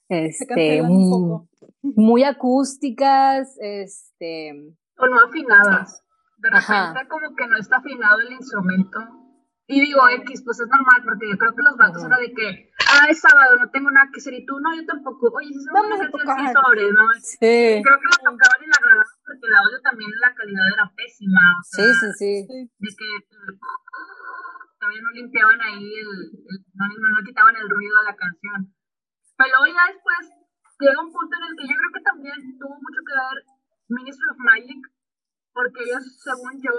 [0.09, 0.81] este,
[1.81, 4.75] muy, acústicas, este...
[4.97, 6.03] O no afinadas.
[6.37, 8.99] De repente como que no está afinado el instrumento.
[9.65, 12.69] Y digo, X, pues es normal, porque yo creo que los vatos era de que,
[12.83, 15.31] ah, es sábado, no tengo nada que hacer, y tú, no, yo tampoco.
[15.33, 16.51] Oye, si se a tocar.
[16.51, 17.07] sobre, ¿no?
[17.23, 17.79] Sí.
[17.79, 21.41] Creo que la tocaban y la grababan porque el audio también, la calidad era pésima.
[21.63, 22.33] sí, sí, sí.
[22.77, 23.09] De que
[24.79, 26.11] todavía no limpiaban ahí, el,
[26.75, 28.75] no, no, quitaban el ruido a la canción.
[29.37, 30.23] Pero ya después
[30.79, 33.37] llega un punto en el que yo creo que también tuvo mucho que ver
[33.89, 34.81] Ministry of Magic,
[35.53, 36.73] porque ellos, según yo,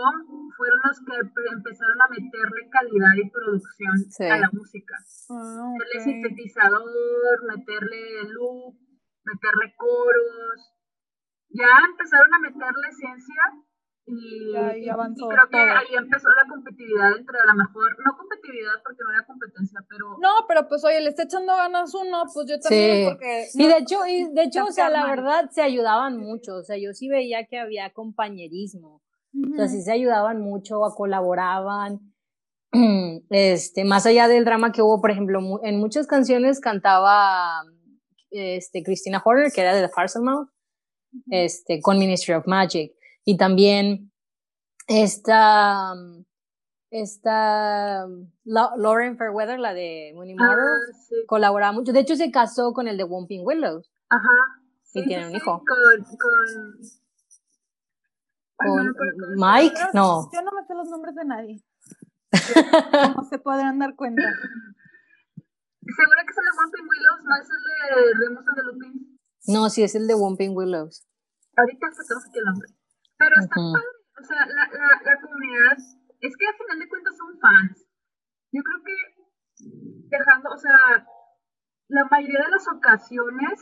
[0.56, 1.14] fueron los que
[1.52, 3.94] empezaron a meterle calidad y producción
[4.30, 4.98] a la música.
[5.30, 8.74] Ah, meterle sintetizador, meterle loop,
[9.24, 10.58] meterle coros.
[11.50, 13.42] Ya empezaron a meterle ciencia
[14.06, 18.98] y, avanzó creo que ahí empezó la competitividad entre a lo mejor, no competitividad porque
[19.02, 20.16] no había competencia, pero...
[20.20, 23.46] No, pero pues oye, le está echando ganas uno, pues yo también, porque...
[23.54, 26.76] y de hecho, y de hecho, o sea, la verdad se ayudaban mucho, o sea,
[26.76, 29.02] yo sí veía que había compañerismo,
[29.52, 32.00] o sea, sí se ayudaban mucho, colaboraban,
[33.30, 37.62] este, más allá del drama que hubo, por ejemplo, en muchas canciones cantaba
[38.30, 40.48] este, Christina Horner, que era de The Farcel Mouth,
[41.30, 42.92] este, con Ministry of Magic.
[43.24, 44.12] Y también
[44.86, 45.94] esta,
[46.90, 48.06] esta
[48.44, 50.54] Lauren Fairweather, la de Mooney ah,
[51.26, 51.92] colaboraba mucho.
[51.92, 53.90] De hecho, se casó con el de Womping Willows.
[54.10, 54.60] Ajá.
[54.92, 55.62] y tiene un hijo.
[58.56, 59.08] Con, con...
[59.36, 60.28] Mike, no.
[60.32, 61.64] Yo no me sé los nombres de nadie.
[63.14, 64.22] ¿Cómo se podrán dar cuenta?
[64.22, 67.22] ¿Segura que es el de Womping Willows?
[67.24, 67.72] ¿No es el de
[68.24, 69.18] Remus de Lupin?
[69.46, 71.06] No, sí, es el de Womping Willows.
[71.56, 72.68] Ahorita sacamos aquí el nombre.
[73.18, 75.76] Pero está padre, o sea, la, la, la, comunidad,
[76.20, 77.86] es que al final de cuentas son fans.
[78.52, 78.96] Yo creo que
[80.08, 81.06] dejando, o sea,
[81.88, 83.54] la mayoría de las ocasiones,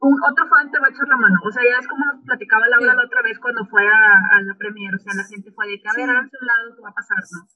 [0.00, 1.38] un otro fan te va a echar la mano.
[1.44, 4.42] O sea, ya es como nos platicaba Laura la otra vez cuando fue a, a
[4.42, 6.82] la premier, o sea, la gente fue de que, a ver, a su lado, ¿qué
[6.82, 7.46] va a pasar, no?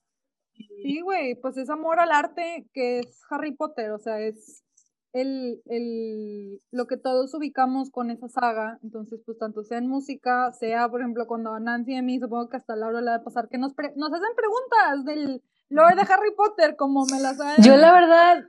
[0.82, 4.62] Sí, güey, pues es amor al arte que es Harry Potter, o sea, es
[5.12, 10.52] el, el, lo que todos ubicamos con esa saga, entonces pues tanto sea en música,
[10.52, 13.24] sea por ejemplo cuando Nancy y a mí, supongo que hasta Laura le va a
[13.24, 17.64] pasar, que nos, nos hacen preguntas del lore de Harry Potter, como me las hacen.
[17.64, 18.44] Yo la verdad,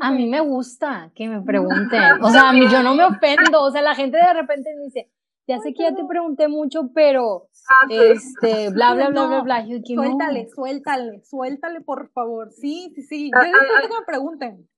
[0.00, 3.62] a mí me gusta que me pregunten, o sea, a mí yo no me ofendo,
[3.62, 5.10] o sea, la gente de repente me dice,
[5.46, 9.66] ya sé que ya te pregunté mucho, pero ah, este, bla, bla, bla, bla, bla.
[9.82, 12.50] suéltale, suéltale, suéltale, por favor.
[12.52, 13.30] Sí, sí, sí.
[13.34, 14.68] Yo disfruto que me pregunten.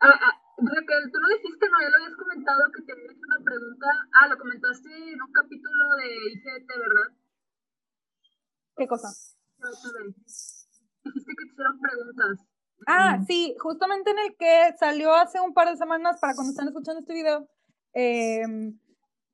[0.00, 1.80] Ah, ah, Raquel, tú lo dijiste, ¿no?
[1.80, 3.86] Ya lo habías comentado que te había hecho una pregunta.
[4.12, 7.16] Ah, lo comentaste en un capítulo de IGT, ¿verdad?
[8.76, 9.08] ¿Qué cosa?
[11.04, 12.46] Dijiste que te hicieron preguntas.
[12.86, 16.68] Ah, sí, justamente en el que salió hace un par de semanas para cuando están
[16.68, 17.48] escuchando este video.
[17.92, 18.42] Eh,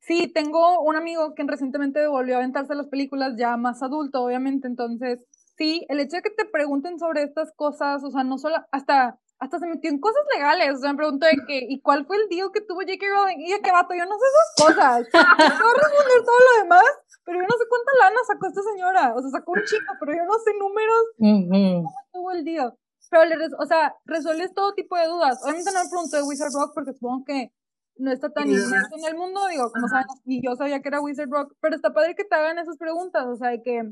[0.00, 4.66] sí, tengo un amigo que recientemente volvió a aventarse las películas ya más adulto, obviamente.
[4.66, 5.24] Entonces,
[5.56, 9.18] sí, el hecho de que te pregunten sobre estas cosas, o sea, no solo, hasta
[9.38, 10.74] hasta se metió en cosas legales.
[10.74, 13.04] O sea, me preguntó de que, ¿y cuál fue el deal que tuvo J.K.
[13.04, 13.40] Rowling?
[13.40, 13.94] Y yo, ¿qué vato?
[13.94, 15.06] Yo no sé esas cosas.
[15.12, 16.88] Yo voy a responder todo lo demás,
[17.24, 19.14] pero yo no sé cuánta lana sacó esta señora.
[19.14, 21.04] O sea, sacó un chico, pero yo no sé números.
[21.18, 22.72] ¿Cómo tuvo el deal?
[23.10, 25.38] Pero, le, o sea, resuelves todo tipo de dudas.
[25.42, 27.52] Obviamente no me pregunto de Wizard Rock porque supongo que
[27.98, 31.00] no está tan inmerso en el mundo, digo, como saben, ni yo sabía que era
[31.00, 33.82] Wizard Rock, pero está padre que te hagan esas preguntas, o sea, de que,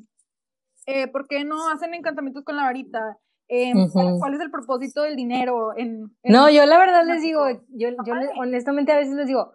[0.86, 3.16] eh, ¿por qué no hacen encantamientos con la varita?
[3.56, 5.76] Eh, ¿Cuál es el propósito del dinero?
[5.76, 9.52] En, no, yo la verdad les digo, yo, yo honestamente a veces les digo,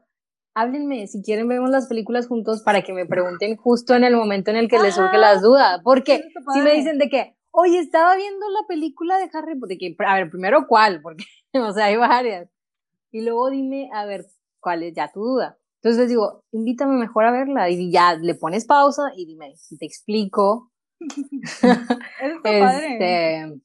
[0.54, 4.52] háblenme, si quieren vemos las películas juntos para que me pregunten justo en el momento
[4.52, 8.16] en el que les surge las dudas, porque si me dicen de que, oye, estaba
[8.16, 11.98] viendo la película de Harry Potter, que, a ver, primero cuál, porque, o sea, hay
[11.98, 12.50] varias,
[13.12, 14.28] y luego dime, a ver,
[14.62, 15.58] cuál es ya tu duda.
[15.82, 19.78] Entonces les digo, invítame mejor a verla y ya le pones pausa y dime, y
[19.78, 20.72] te explico.
[22.54, 23.62] este,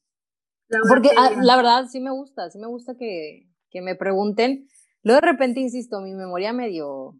[0.87, 4.67] porque ah, la verdad sí me gusta, sí me gusta que, que me pregunten.
[5.03, 7.15] Luego de repente, insisto, mi memoria medio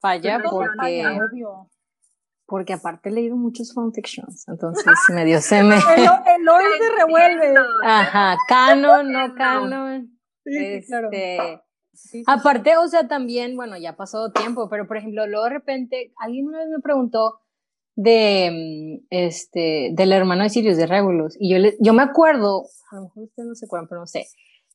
[0.00, 1.02] falla porque,
[2.44, 4.84] porque aparte he leído muchos fanfictions, entonces
[5.14, 5.76] medio se me...
[5.76, 7.54] El, lore se revuelve.
[7.84, 10.18] Ajá, canon, no canon.
[10.44, 11.62] este,
[12.26, 16.12] Aparte, o sea, también, bueno, ya ha pasado tiempo, pero por ejemplo, luego de repente,
[16.18, 17.41] alguien una vez me preguntó,
[17.94, 21.36] de mm, este del hermano de Sirius de Regulus.
[21.38, 24.06] Y yo le, yo me acuerdo a lo mejor ustedes no se acuerdan pero no
[24.06, 24.26] sé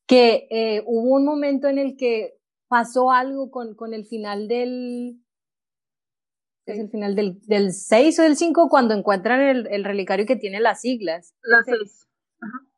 [0.07, 2.33] que eh, hubo un momento en el que
[2.67, 5.19] pasó algo con, con el final del
[6.65, 10.35] es el final del, del 6 o del 5 cuando encuentran el, el relicario que
[10.35, 11.33] tiene las siglas.
[11.41, 12.07] Las 6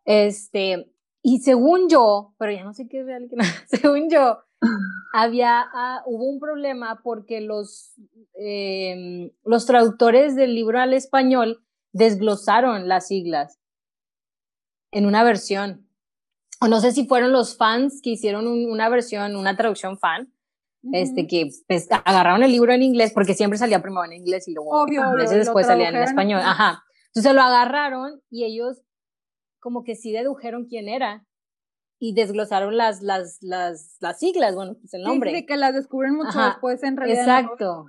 [0.06, 0.92] Este,
[1.24, 4.40] y según yo, pero ya no sé qué es real que no, según yo,
[5.14, 7.94] había, ah, hubo un problema porque los,
[8.36, 13.60] em, los traductores del libro al español desglosaron las siglas
[14.92, 15.88] en una versión.
[16.62, 20.34] O no sé si fueron los fans que hicieron una versión, una traducción fan,
[20.94, 24.54] este, que pues, agarraron el libro en inglés, porque siempre salía primero en inglés y
[24.54, 26.42] luego obvio, veces después salía en español.
[26.44, 26.84] Ajá.
[27.08, 28.82] Entonces lo agarraron y ellos
[29.60, 31.26] como que sí dedujeron quién era
[32.00, 35.36] y desglosaron las, las, las, las siglas, bueno, pues el nombre.
[35.36, 37.22] Sí, que las descubren mucho después en realidad.
[37.22, 37.86] Exacto.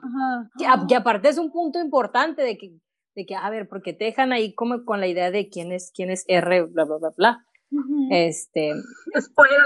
[0.59, 2.77] Que, que, aparte es un punto importante de que,
[3.15, 5.93] de que, a ver, porque te dejan ahí como con la idea de quién es,
[5.95, 7.47] quién es R, bla, bla, bla, bla.
[8.11, 8.73] Este.
[9.21, 9.59] Spoiler.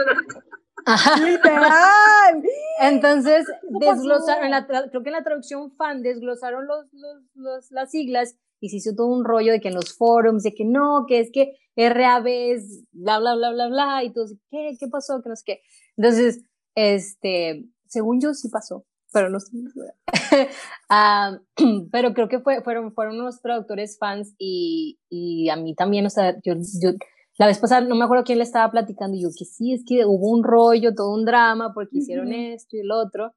[0.85, 1.25] Ajá.
[1.25, 2.43] Literal.
[2.83, 3.47] Entonces,
[3.81, 8.71] desglosaron, la creo que en la traducción fan desglosaron los, los, los, las siglas y
[8.71, 11.31] se hizo todo un rollo de que en los forums, de que no, que es
[11.31, 14.75] que RAB es bla, bla, bla, bla, bla, y todos, ¿qué?
[14.81, 15.21] ¿Qué pasó?
[15.23, 15.61] Que no sé qué.
[15.99, 16.43] Entonces,
[16.75, 19.65] este, según yo sí pasó, pero no estoy
[20.89, 21.39] ah,
[21.93, 26.11] pero creo que fue, fueron, fueron unos traductores fans y, y a mí también, o
[26.11, 26.93] sea, yo, yo
[27.37, 29.85] la vez pasada no me acuerdo quién le estaba platicando y yo que sí, es
[29.87, 33.35] que hubo un rollo, todo un drama porque hicieron esto y el otro.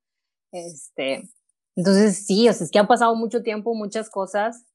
[0.54, 1.28] Este,
[1.76, 4.66] entonces sí, o sea, es que ha pasado mucho tiempo, muchas cosas.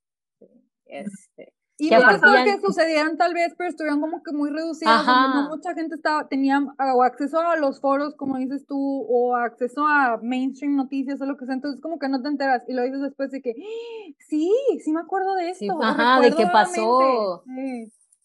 [0.92, 5.06] Este, y muchas cosas que sucedieron tal vez, pero estuvieron como que muy reducidas.
[5.06, 6.60] No mucha gente estaba, tenía
[6.94, 11.36] o acceso a los foros, como dices tú, o acceso a mainstream noticias o lo
[11.36, 11.54] que sea.
[11.54, 14.12] Entonces, como que no te enteras y lo dices después de que, ¡Ah!
[14.28, 14.52] sí,
[14.84, 15.82] sí me acuerdo de esto.
[15.82, 17.42] ajá, de qué pasó.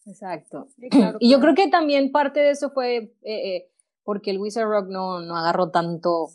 [0.06, 0.68] Exacto.
[1.18, 3.70] y yo creo que también parte de eso fue eh, eh,
[4.04, 6.28] porque el Wizard Rock no, no agarró tanto,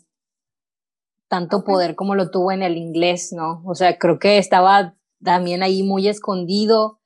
[1.26, 3.62] tanto poder como lo tuvo en el inglés, ¿no?
[3.64, 4.94] O sea, creo que estaba
[5.24, 7.00] también ahí muy escondido.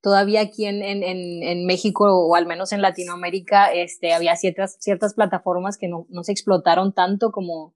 [0.00, 5.14] Todavía aquí en, en, en, México o al menos en Latinoamérica este, había ciertas, ciertas
[5.14, 7.74] plataformas que no, no se explotaron tanto como,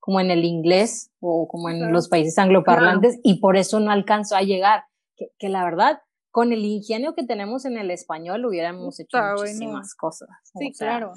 [0.00, 4.36] como en el inglés o como en los países angloparlantes y por eso no alcanzó
[4.36, 4.84] a llegar.
[5.16, 6.00] Que, que la verdad,
[6.30, 10.28] con el ingenio que tenemos en el español hubiéramos hecho muchísimas cosas.
[10.58, 11.12] Sí, claro.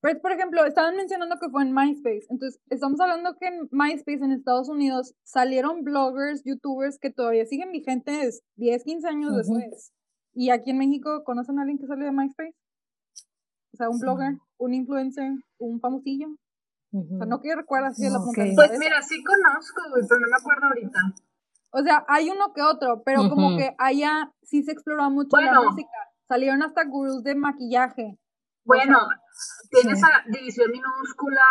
[0.00, 2.26] Pues, por ejemplo, estaban mencionando que fue en MySpace.
[2.30, 7.72] Entonces, estamos hablando que en MySpace en Estados Unidos salieron bloggers, youtubers que todavía siguen
[7.72, 9.92] vigentes 10, 15 años después.
[10.34, 12.54] Y aquí en México, ¿conocen a alguien que salió de MySpace?
[13.72, 16.28] O sea, un blogger, un influencer, un famosillo.
[16.92, 20.26] O sea, no quiero recordar así de la punta Pues mira, sí conozco, pero no
[20.28, 21.00] me acuerdo ahorita.
[21.70, 25.60] O sea, hay uno que otro, pero como que allá sí se exploró mucho la
[25.60, 25.90] música.
[26.26, 28.18] Salieron hasta gurús de maquillaje.
[28.64, 28.98] Bueno,
[29.70, 31.42] tienes a División Minúscula,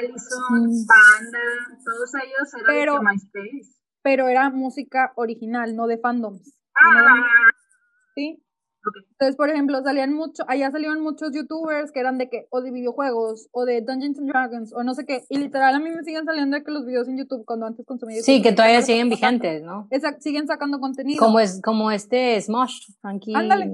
[0.00, 1.38] Allison, Panda,
[1.84, 3.80] todos ellos eran pero, de MySpace.
[4.02, 6.52] Pero era música original, no de fandoms.
[6.74, 7.24] Ah,
[8.16, 8.43] ¿Sí?
[9.12, 12.70] Entonces, por ejemplo, salían mucho, allá salieron muchos youtubers que eran de que, o de
[12.70, 16.02] videojuegos, o de Dungeons and Dragons, o no sé qué, y literal a mí me
[16.02, 19.08] siguen saliendo de que los videos en YouTube cuando antes consumía Sí, que todavía siguen
[19.08, 19.88] vigentes, ¿no?
[19.90, 21.18] Exacto, siguen sacando contenido.
[21.18, 23.70] Como es, como este Smosh, Frankie Ándale.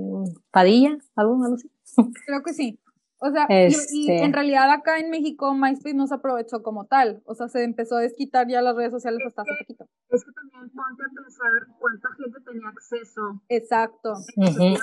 [0.51, 1.71] Padilla, algo, algo así.
[2.27, 2.79] Creo que sí.
[3.23, 7.23] O sea, y, este en realidad acá en México MySpace no se aprovechó como tal.
[7.27, 9.85] O sea, se empezó a desquitar ya las redes sociales hasta hace poquito.
[10.09, 12.40] Es que también ponte a pensar cuánta gente
[12.71, 13.41] acceso.
[13.49, 14.15] Exacto.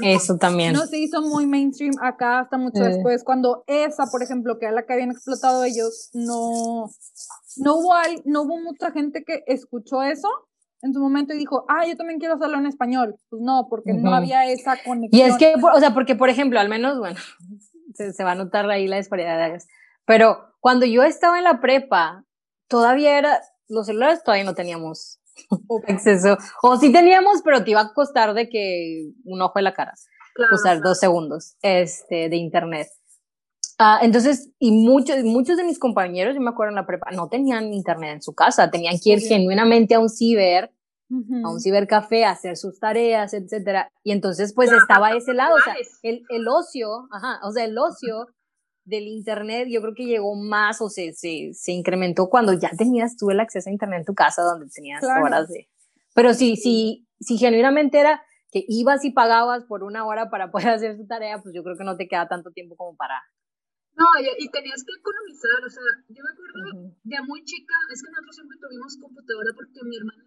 [0.01, 0.73] eso también.
[0.73, 4.75] No se hizo muy mainstream acá hasta mucho después, cuando esa, por ejemplo, que era
[4.75, 6.89] la que habían explotado ellos, no,
[7.57, 7.93] no, hubo,
[8.25, 10.29] no hubo mucha gente que escuchó eso
[10.81, 13.15] en su momento y dijo, ah, yo también quiero hacerlo en español.
[13.29, 15.09] Pues no, porque no había esa conexión.
[15.11, 17.19] Y es que, o sea, porque, por ejemplo, al menos, bueno,
[17.93, 19.67] se, va a notar ahí la disparidad de áreas.
[20.05, 22.23] Pero cuando yo estaba en la prepa,
[22.67, 25.19] todavía era, los celulares todavía no teníamos
[25.87, 26.37] acceso.
[26.61, 29.93] O sí teníamos, pero te iba a costar de que un ojo de la cara.
[30.51, 32.87] Usar dos segundos este, de internet.
[33.79, 37.27] Ah, entonces, y muchos, muchos de mis compañeros, yo me acuerdo en la prepa, no
[37.27, 40.71] tenían internet en su casa, tenían que ir genuinamente a un ciber
[41.09, 43.91] a un cibercafé, a hacer sus tareas, etcétera.
[44.03, 47.77] Y entonces, pues estaba ese lado, o sea, el, el ocio, ajá, o sea, el
[47.77, 48.27] ocio
[48.87, 53.17] del internet yo creo que llegó más o se, se, se, incrementó cuando ya tenías
[53.17, 55.67] tú el acceso a internet en tu casa donde tenías horas de...
[56.15, 60.69] Pero si, si, si genuinamente era que ibas y pagabas por una hora para poder
[60.69, 63.21] hacer tu tarea, pues yo creo que no te queda tanto tiempo como para...
[63.97, 68.11] No, y, tenías que economizar, o sea, yo me acuerdo de muy chica, es que
[68.11, 70.23] nosotros siempre tuvimos computadora porque mi hermana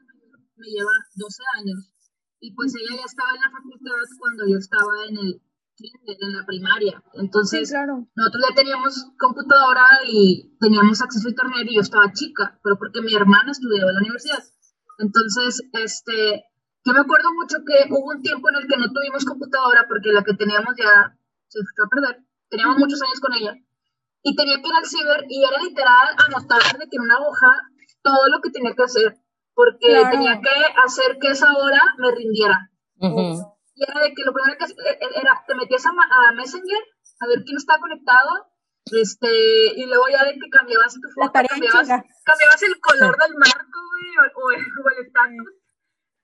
[0.57, 1.95] me lleva 12 años
[2.41, 5.41] y pues ella ya estaba en la facultad cuando yo estaba en el
[6.07, 7.03] en la primaria.
[7.15, 7.73] Entonces,
[8.15, 13.01] nosotros ya teníamos computadora y teníamos acceso a internet y yo estaba chica, pero porque
[13.01, 14.43] mi hermana estudiaba en la universidad.
[14.99, 16.45] Entonces, este,
[16.85, 20.13] yo me acuerdo mucho que hubo un tiempo en el que no tuvimos computadora porque
[20.13, 21.17] la que teníamos ya
[21.49, 22.25] se echó a perder.
[22.49, 23.55] Teníamos muchos años con ella.
[24.23, 27.49] Y tenía que ir al ciber y era literal anotar de que en una hoja
[28.03, 29.17] todo lo que tenía que hacer,
[29.55, 30.51] porque tenía que
[30.85, 32.71] hacer que esa hora me rindiera.
[33.01, 33.41] Y
[33.85, 36.83] era de que lo primero que e, era, te metías a, Messenger
[37.21, 38.53] a ver quién está conectado,
[38.93, 39.31] este,
[39.77, 41.89] y luego ya de que cambiabas tu foto, cambiabas,
[42.25, 43.81] cambiabas, el color del marco,
[44.37, 45.55] o, el estatus.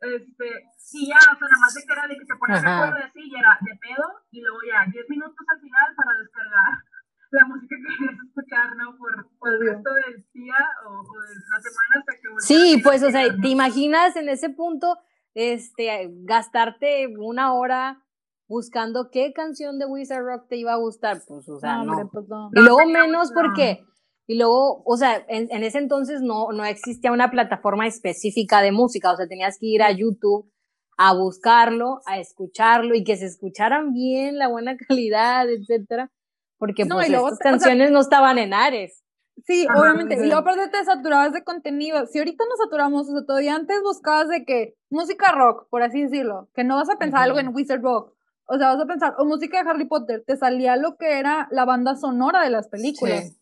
[0.01, 0.47] Este,
[0.93, 3.05] y ya, o sea, nada más de que era de que te ponías de acuerdo
[3.05, 6.73] así, y era de pedo, y luego ya 10 minutos al final para descargar
[7.31, 8.97] la música que querías escuchar, ¿no?
[8.97, 13.03] Por, por el resto del día o, o de la semana hasta que Sí, pues,
[13.03, 14.99] o sea, ¿te imaginas en ese punto?
[15.37, 18.03] Este, gastarte una hora
[18.49, 22.09] buscando qué canción de Wizard Rock te iba a gustar, pues, o sea, no.
[22.11, 22.25] Pues,
[22.55, 23.85] y luego menos porque,
[24.27, 28.73] y luego, o sea, en, en, ese entonces no, no existía una plataforma específica de
[28.73, 30.51] música, o sea, tenías que ir a YouTube
[30.97, 36.11] a buscarlo, a escucharlo y que se escucharan bien, la buena calidad, etcétera,
[36.59, 39.03] porque pues estas canciones no estaban en Ares.
[39.45, 40.15] Sí, obviamente.
[40.15, 42.07] Y luego aparte te saturabas de contenido.
[42.07, 46.03] Si ahorita nos saturamos, o sea, todavía antes buscabas de que música rock, por así
[46.03, 48.13] decirlo, que no vas a pensar algo en Wizard Rock.
[48.49, 51.49] O sea, vas a pensar, o música de Harry Potter, te salía lo que era
[51.51, 53.37] la banda sonora de las películas.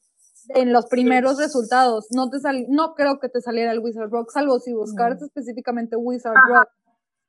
[0.48, 2.08] En los primeros resultados.
[2.10, 5.96] No te sal, no creo que te saliera el Wizard Rock, salvo si buscaras específicamente
[5.96, 6.68] Wizard Rock.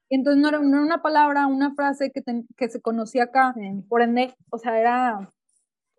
[0.09, 2.21] Entonces no era, no era, una palabra, una frase que,
[2.57, 3.55] que se conocía acá.
[3.87, 5.31] Por ende, o sea, era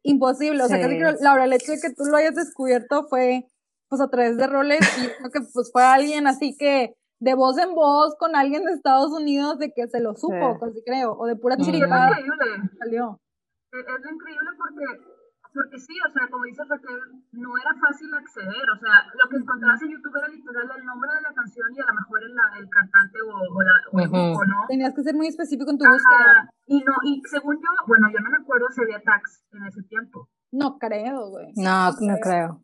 [0.06, 0.62] imposible.
[0.62, 3.46] O sea, casi creo, Laura, el hecho de que tú lo hayas descubierto fue
[3.88, 7.56] pues a través de roles y creo que pues fue alguien así que de voz
[7.58, 11.26] en voz con alguien de Estados Unidos de que se lo supo, casi creo, o
[11.26, 12.10] de pura chiripada.
[12.10, 12.70] Es increíble.
[12.78, 13.20] Salió.
[13.72, 15.15] Es, es increíble porque
[15.56, 17.00] porque sí, o sea, como dice Raquel,
[17.32, 21.08] no era fácil acceder, o sea, lo que encontrabas en YouTube era literal el nombre
[21.16, 24.08] de la canción y a lo mejor el, el cantante o, o, la, o el
[24.12, 24.68] grupo, ¿no?
[24.68, 26.52] Tenías que ser muy específico en tu búsqueda.
[26.66, 29.82] Y no, y según yo, bueno, yo no me acuerdo si había tags en ese
[29.88, 30.28] tiempo.
[30.52, 31.52] No creo, güey.
[31.56, 32.60] No, no creo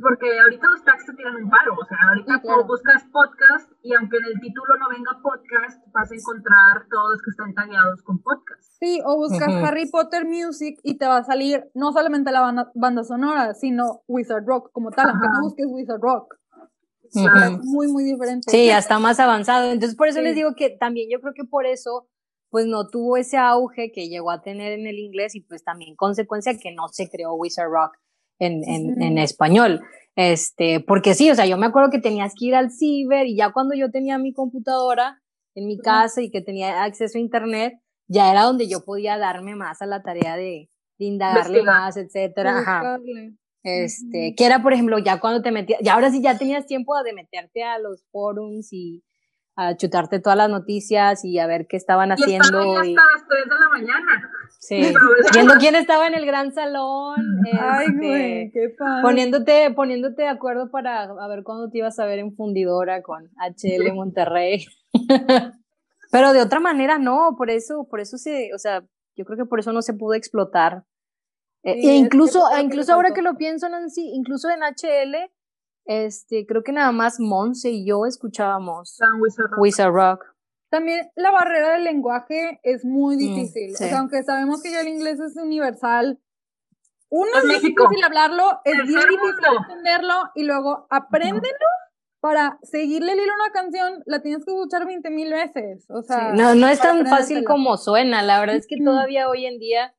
[0.00, 4.18] porque ahorita los tags te tiran un paro, o sea, ahorita buscas podcast y aunque
[4.18, 8.22] en el título no venga podcast, vas a encontrar todos los que están tagueados con
[8.22, 8.62] podcast.
[8.78, 13.04] Sí, o buscas Harry Potter Music y te va a salir no solamente la banda,
[13.04, 16.36] sonora, sino Wizard Rock como tal, aunque no busques Wizard Rock.
[17.12, 18.50] Es muy, muy diferente.
[18.50, 19.72] Sí, ya está más avanzado.
[19.72, 22.06] Entonces, por eso les digo que también yo creo que por eso
[22.50, 25.94] pues no tuvo ese auge que llegó a tener en el inglés y pues también
[25.94, 27.96] consecuencia que no se creó Wizard Rock
[28.40, 29.80] en, en, en, español.
[30.16, 33.36] Este, porque sí, o sea, yo me acuerdo que tenías que ir al ciber y
[33.36, 35.22] ya cuando yo tenía mi computadora
[35.54, 37.74] en mi casa y que tenía acceso a internet,
[38.08, 40.68] ya era donde yo podía darme más a la tarea de,
[40.98, 42.58] de indagarle más, etcétera.
[42.58, 42.98] Ajá.
[43.62, 47.00] Este, que era, por ejemplo, ya cuando te metías, ya ahora sí ya tenías tiempo
[47.02, 49.04] de meterte a los forums y
[49.56, 52.84] a chutarte todas las noticias y a ver qué estaban haciendo.
[52.84, 54.19] Y hasta las 3 de la mañana.
[54.60, 54.78] Sí,
[55.32, 57.16] viendo quién estaba en el gran salón,
[57.58, 62.04] Ay, este, güey, qué poniéndote, poniéndote de acuerdo para a ver cuándo te ibas a
[62.04, 64.66] ver en fundidora con HL Monterrey.
[66.12, 68.84] Pero de otra manera no, por eso, por eso se, o sea,
[69.16, 70.84] yo creo que por eso no se pudo explotar.
[71.62, 75.30] e incluso, incluso ahora que lo pienso, Nancy, incluso en HL,
[75.86, 78.98] este, creo que nada más Monse y yo escuchábamos
[79.58, 80.24] Wizard Rock.
[80.70, 83.74] También la barrera del lenguaje es muy mm, difícil.
[83.74, 86.20] O sea, aunque sabemos que ya el inglés es universal,
[87.08, 91.66] uno es difícil hablarlo, es bien difícil entenderlo y luego apréndelo
[92.20, 95.86] para seguirle el hilo a una canción, la tienes que escuchar 20 mil veces.
[95.90, 98.22] O sea, no, no es tan fácil como suena.
[98.22, 99.94] La verdad es que todavía hoy en día,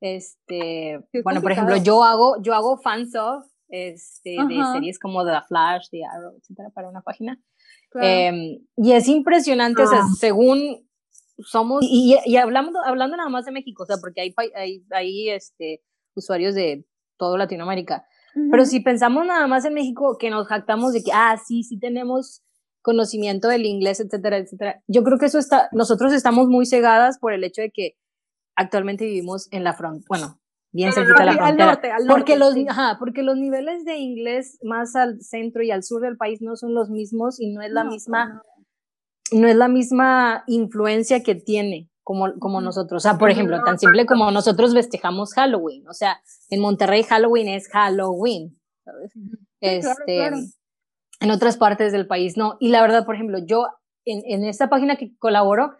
[0.00, 5.42] este, bueno, por ejemplo, yo hago, yo hago fans of, este, de series como The
[5.46, 7.38] Flash, The Arrow, etcétera, para una página.
[7.94, 10.08] Em, y es impresionante, o sea, ah.
[10.18, 10.86] según
[11.38, 15.30] somos, y, y, hablando, hablando nada más de México, o sea, porque hay, hay, hay
[15.30, 15.82] este,
[16.14, 16.84] usuarios de
[17.16, 18.04] todo Latinoamérica,
[18.50, 21.78] pero si pensamos nada más en México, que nos jactamos de que, ah, sí, sí
[21.78, 22.42] tenemos
[22.82, 27.32] conocimiento del inglés, etcétera, etcétera, yo creo que eso está, nosotros estamos muy cegadas por
[27.32, 27.96] el hecho de que
[28.54, 30.40] actualmente vivimos en la frontera, bueno,
[30.72, 31.48] bien cerquita de la frontera.
[31.48, 35.62] Al norte, al norte, porque, los, ajá, porque los niveles de inglés más al centro
[35.62, 38.42] y al sur del país no son los mismos y no es la misma,
[39.32, 39.48] no.
[39.48, 43.04] es la misma influencia que tiene como, como nosotros.
[43.04, 45.86] O sea, por ejemplo, tan simple como nosotros festejamos Halloween.
[45.88, 48.58] O sea, en Monterrey Halloween es Halloween.
[48.84, 49.12] ¿sabes?
[49.60, 50.26] este,
[51.20, 52.56] En otras partes del país no.
[52.60, 53.66] Y la verdad, por ejemplo, yo
[54.04, 55.74] en, en esta página que colaboro,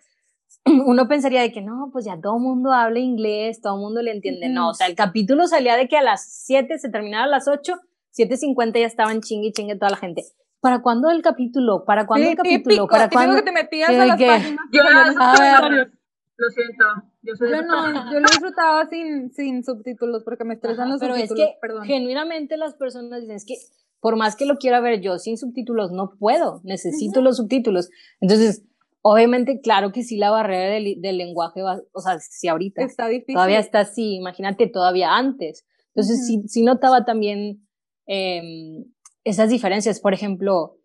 [0.87, 4.03] uno pensaría de que no, pues ya todo el mundo habla inglés, todo el mundo
[4.03, 4.49] le entiende.
[4.49, 7.49] No, o sea, el capítulo salía de que a las 7 se terminaba a las
[7.49, 7.75] 8,
[8.17, 10.25] 7.50 ya estaban chingue y chingue toda la gente.
[10.61, 11.85] ¿Para cuándo el capítulo?
[11.85, 12.89] ¿Para cuándo el capítulo?
[12.89, 13.37] ¿Para cuándo?
[13.37, 14.67] que te metías a las páginas.
[14.73, 15.93] Yo ver,
[16.37, 16.85] Lo siento.
[17.23, 21.29] Yo, yo no, yo lo disfrutaba sin, sin subtítulos porque me estresan los subtítulos.
[21.29, 21.85] Pero es que perdón.
[21.85, 23.55] genuinamente las personas dicen, es que
[24.01, 27.91] por más que lo quiera ver yo sin subtítulos, no puedo, necesito los subtítulos.
[28.21, 28.65] Entonces,
[29.13, 33.07] obviamente, claro que sí, la barrera del, del lenguaje va, o sea, si ahorita está
[33.09, 33.35] difícil.
[33.35, 35.67] todavía está así, imagínate todavía antes.
[35.95, 37.67] Entonces, sí, sí, notaba también
[38.07, 38.85] eh,
[39.25, 40.01] esas diferencias.
[40.01, 40.79] Por ejemplo,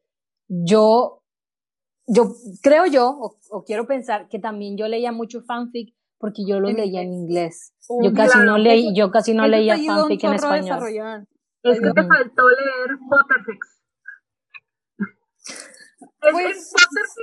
[0.48, 1.24] yo
[2.08, 6.70] yo creo yo, o, quiero pensar, que también yo leía mucho fanfic porque yo lo
[6.70, 7.74] leía en inglés.
[8.02, 11.28] yo casi no leí, yo casi no leía fanfic en español.
[11.64, 13.82] Es que te faltó leer Potterfix.
[16.20, 17.16] Pues, Potterfix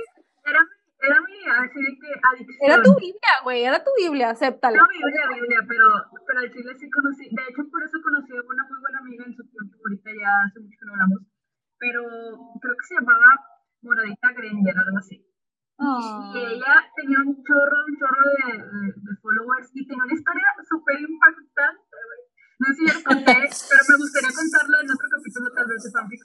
[0.45, 0.59] era,
[1.01, 2.69] era mi así de que adicción.
[2.69, 4.77] Era tu Biblia, güey, era tu Biblia, acéptala.
[4.77, 5.85] No, Biblia, Biblia, pero,
[6.25, 9.25] pero al chile sí conocí, de hecho por eso conocí a una muy buena amiga
[9.25, 11.21] en su tiempo, ahorita ya hace mucho que no hablamos,
[11.77, 12.01] pero
[12.61, 13.29] creo que se llamaba
[13.81, 15.17] Moradita Granger, algo así.
[15.17, 16.33] Y ah.
[16.37, 21.97] ella tenía un chorro, un chorro de, de, followers y tenía una historia súper impactante,
[22.61, 23.33] No sé si ya conté,
[23.69, 26.21] pero me gustaría contarla en otro capítulo tal vez de fanfic.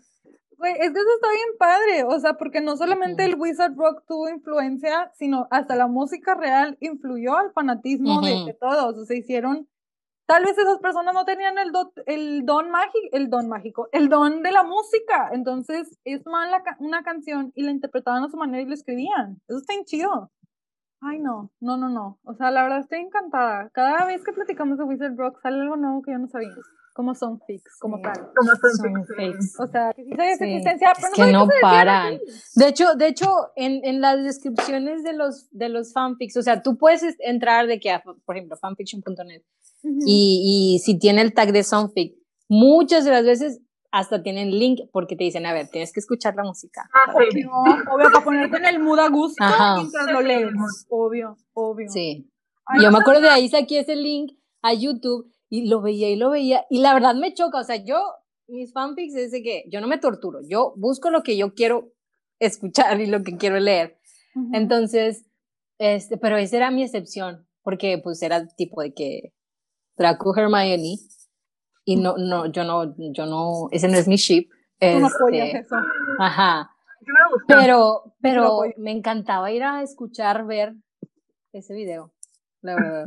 [0.58, 4.04] Güey, es que eso está bien padre, o sea, porque no solamente el Wizard Rock
[4.08, 9.16] tuvo influencia, sino hasta la música real influyó al fanatismo de, de, todos, o sea,
[9.16, 9.68] hicieron
[10.26, 11.70] Tal vez esas personas no tenían el,
[12.06, 15.30] el don mágico, el don mágico, el don de la música.
[15.32, 19.40] Entonces, es la, una canción y la interpretaban a su manera y la escribían.
[19.46, 20.32] Eso está bien chido.
[21.00, 22.18] Ay, no, no, no, no.
[22.24, 23.70] O sea, la verdad estoy encantada.
[23.70, 26.50] Cada vez que platicamos de Wizard Rock sale algo nuevo que yo no sabía.
[26.96, 28.30] Como son fix, como tal.
[28.34, 29.60] Como son fix.
[29.60, 32.18] O sea, que sí sabía existencia, pero no que no paran.
[32.54, 36.62] De hecho, de hecho, en, en las descripciones de los, de los fanfics, o sea,
[36.62, 37.94] tú puedes entrar de que,
[38.24, 39.42] por ejemplo, fanfiction.net
[39.82, 42.16] y, y, si tiene el tag de Songfic,
[42.48, 43.60] muchas de las veces
[43.92, 46.88] hasta tienen link porque te dicen, a ver, tienes que escuchar la música.
[46.94, 49.44] Ah, obvio, para ponerte en el mood a gusto
[49.76, 50.86] mientras lo leemos.
[50.88, 51.90] Obvio, obvio.
[51.90, 52.26] Sí.
[52.82, 54.32] Yo me acuerdo de ahí saqué ese link
[54.62, 56.66] a YouTube y lo veía y lo veía.
[56.70, 57.60] Y la verdad me choca.
[57.60, 57.98] O sea, yo,
[58.48, 60.40] mis fanfics es de que yo no me torturo.
[60.48, 61.92] Yo busco lo que yo quiero
[62.38, 63.98] escuchar y lo que quiero leer.
[64.52, 65.24] Entonces,
[65.78, 69.32] este, pero esa era mi excepción, porque pues era tipo de que
[69.96, 70.98] Draco Hermione
[71.86, 74.50] y no, no, yo no, yo no, ese no es mi ship.
[74.78, 75.76] Tú no apoyas este, eso.
[76.18, 76.70] Ajá.
[77.46, 80.74] Pero, pero me encantaba ir a escuchar, ver
[81.52, 82.12] ese video,
[82.60, 83.06] la verdad.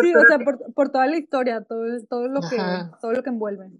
[0.00, 2.56] Sí, o sea, por, por toda la historia, todo, todo, lo que,
[3.00, 3.70] todo lo que envuelve.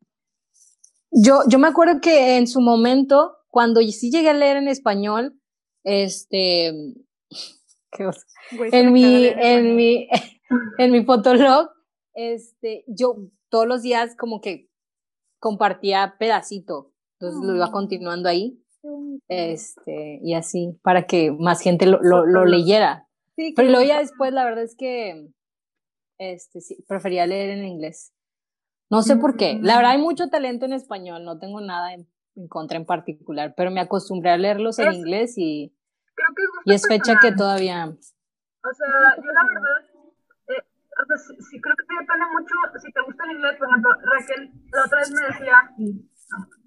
[1.11, 5.39] Yo, yo me acuerdo que en su momento, cuando sí llegué a leer en español,
[5.85, 6.73] este,
[7.93, 8.11] ¿qué
[8.73, 10.09] en mi, en mi,
[10.79, 11.71] en mi fotolog,
[12.15, 13.17] este, yo
[13.49, 14.69] todos los días como que
[15.41, 18.63] compartía pedacito, entonces lo iba continuando ahí,
[19.29, 23.09] este, y así, para que más gente lo, lo, leyera.
[23.37, 25.29] Pero luego ya después, la verdad es que,
[26.19, 28.13] este, sí, prefería leer en inglés.
[28.91, 29.59] No sé por qué.
[29.63, 32.09] La verdad hay mucho talento en español, no tengo nada en,
[32.49, 35.75] contra en particular, pero me acostumbré a leerlos en inglés y,
[36.15, 37.87] creo que y es fecha que todavía...
[37.87, 39.99] O sea, yo la verdad
[40.99, 43.91] o sea, sí, creo que te depende mucho, si te gusta el inglés, por ejemplo,
[44.03, 45.57] Raquel la otra vez me decía,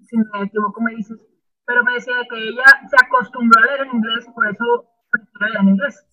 [0.08, 1.18] si me equivoco me dices,
[1.66, 5.60] pero me decía que ella se acostumbró a leer en inglés por eso prefiere leer
[5.60, 6.11] en inglés.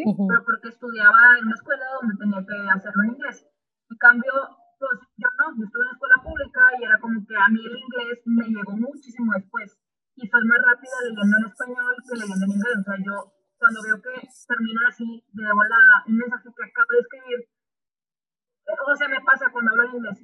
[0.00, 0.14] ¿Sí?
[0.16, 3.44] Pero porque estudiaba en una escuela donde tenía que hacerlo en inglés.
[3.90, 4.32] En cambio,
[4.80, 7.76] pues yo no, yo estuve en escuela pública y era como que a mí el
[7.76, 9.76] inglés me llegó muchísimo después.
[10.16, 12.76] Y soy más rápida leyendo en español que leyendo en inglés.
[12.80, 13.16] O sea, yo
[13.60, 14.14] cuando veo que
[14.48, 19.52] terminan así de volada un mensaje que acabo de escribir, eh, o sea, me pasa
[19.52, 20.18] cuando hablo en inglés,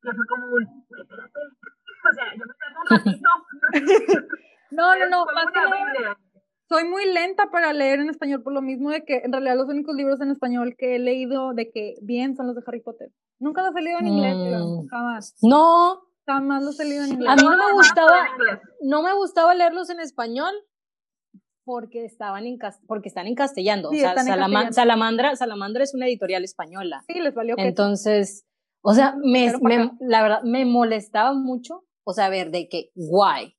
[0.00, 1.36] que fue como un, espérate,
[2.08, 3.30] o sea, yo me tardo un ratito.
[4.72, 6.16] no, no, no, más que nada,
[6.68, 9.68] soy muy lenta para leer en español por lo mismo de que en realidad los
[9.68, 13.10] únicos libros en español que he leído de que bien son los de Harry Potter.
[13.38, 14.86] Nunca los he leído en inglés, mm.
[14.88, 15.34] jamás.
[15.42, 16.02] No.
[16.26, 17.30] Jamás los he leído en inglés.
[17.30, 18.28] A mí no me gustaba,
[18.82, 20.52] no me gustaba leerlos en español
[21.64, 23.88] porque estaban en porque están en castellano.
[23.88, 24.14] o sea,
[24.72, 27.02] Salamandra, Salamandra es una editorial española.
[27.06, 28.46] Sí, les valió Entonces,
[28.82, 29.52] o sea, me,
[30.00, 33.54] la verdad, me molestaba mucho, o sea, ver de que guay,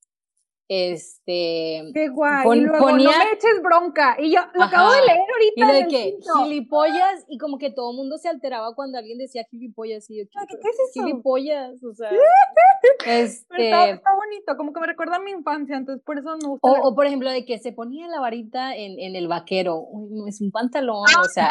[0.69, 1.91] este.
[1.95, 2.59] Qué guay.
[2.59, 4.15] y luego, no me eches bronca.
[4.19, 5.55] Y yo lo acabo de leer ahorita.
[5.55, 9.43] Y de que gilipollas, y como que todo el mundo se alteraba cuando alguien decía
[9.49, 10.07] gilipollas.
[10.11, 11.03] Y yo, ¿qué, ¿qué es eso?
[11.05, 12.11] Gilipollas, o sea.
[13.05, 13.69] este...
[13.69, 16.81] Está, bonito, como que me recuerda a mi infancia, entonces por eso no gusta.
[16.83, 19.87] O, por ejemplo, de que se ponía la varita en, en el vaquero.
[20.11, 21.49] no es un pantalón, o sea.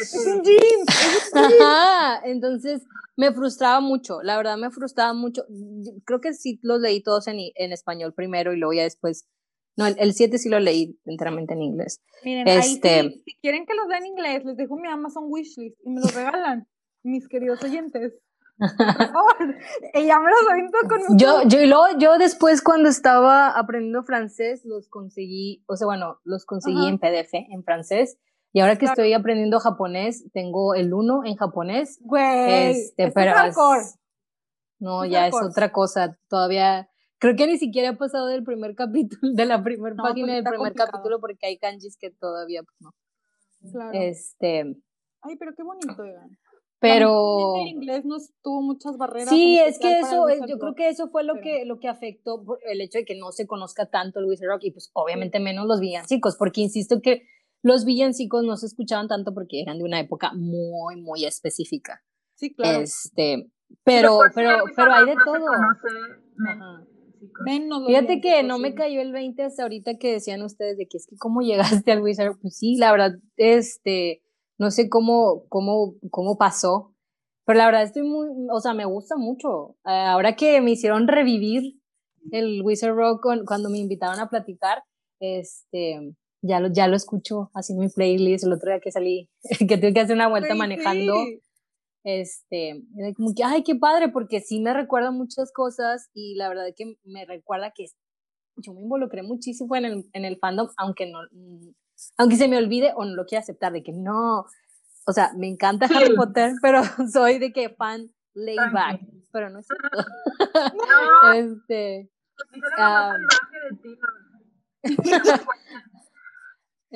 [0.00, 1.32] Es un jeans.
[1.32, 2.20] Ajá.
[2.24, 2.82] Entonces
[3.16, 5.44] me frustraba mucho, la verdad me frustraba mucho.
[6.04, 9.26] Creo que sí los leí todos en, en español primero y luego ya después
[9.76, 12.02] No, el 7 sí lo leí enteramente en inglés.
[12.24, 12.88] Miren, este...
[12.88, 16.00] ahí si quieren que los vea en inglés, les dejo mi Amazon wishlist y me
[16.00, 16.68] los regalan,
[17.02, 18.14] mis queridos oyentes.
[19.92, 24.88] Ella me los con yo, yo, y luego, yo después cuando estaba aprendiendo francés, los
[24.88, 28.18] conseguí, o sea, bueno, los conseguí en PDF, en francés.
[28.56, 31.98] Y ahora que estoy aprendiendo japonés, tengo el 1 en japonés.
[32.00, 33.34] Güey, este, pero
[34.78, 36.18] no, ya es otra cosa.
[36.30, 36.88] Todavía
[37.18, 40.44] creo que ni siquiera he pasado del primer capítulo, de la primera página pues del
[40.44, 42.94] primer capítulo porque hay kanjis que todavía pues, no.
[43.70, 43.90] Claro.
[43.92, 44.60] Este.
[45.20, 46.38] Ay, pero qué bonito, Iván.
[46.78, 49.28] Pero el inglés nos tuvo muchas barreras.
[49.28, 52.80] Sí, es que eso, yo creo que eso fue lo que lo que afectó el
[52.80, 55.78] hecho de que no se conozca tanto el Wizard Rock y pues obviamente menos los
[55.78, 57.26] villancicos, porque insisto que
[57.66, 62.02] los villancicos no se escuchaban tanto porque eran de una época muy muy específica.
[62.34, 62.80] Sí, claro.
[62.80, 63.50] Este,
[63.82, 65.46] pero pero pero hay de todo.
[67.86, 71.06] Fíjate que no me cayó el 20 hasta ahorita que decían ustedes de que es
[71.08, 74.22] que cómo llegaste al Wizard, pues sí, la verdad este
[74.58, 76.94] no sé cómo, cómo, cómo pasó,
[77.44, 79.76] pero la verdad estoy muy, o sea, me gusta mucho.
[79.84, 81.80] Eh, ahora que me hicieron revivir
[82.30, 84.82] el Wizard Rock cuando me invitaban a platicar,
[85.20, 86.14] este,
[86.46, 88.44] ya lo, ya lo escucho haciendo mi playlist.
[88.44, 89.28] El otro día que salí,
[89.68, 91.14] que tuve que hacer una vuelta manejando,
[92.04, 92.82] este,
[93.16, 96.74] como que, ay, qué padre, porque sí me recuerda muchas cosas y la verdad es
[96.76, 97.86] que me recuerda que
[98.58, 101.18] yo me involucré muchísimo en el, en el fandom, aunque no,
[102.16, 104.46] aunque se me olvide o no lo quiera aceptar, de que no,
[105.06, 106.82] o sea, me encanta Harry Potter, pero
[107.12, 109.00] soy de que fan laid back,
[109.32, 110.10] pero no es cierto.
[111.22, 111.32] No.
[111.32, 112.10] este,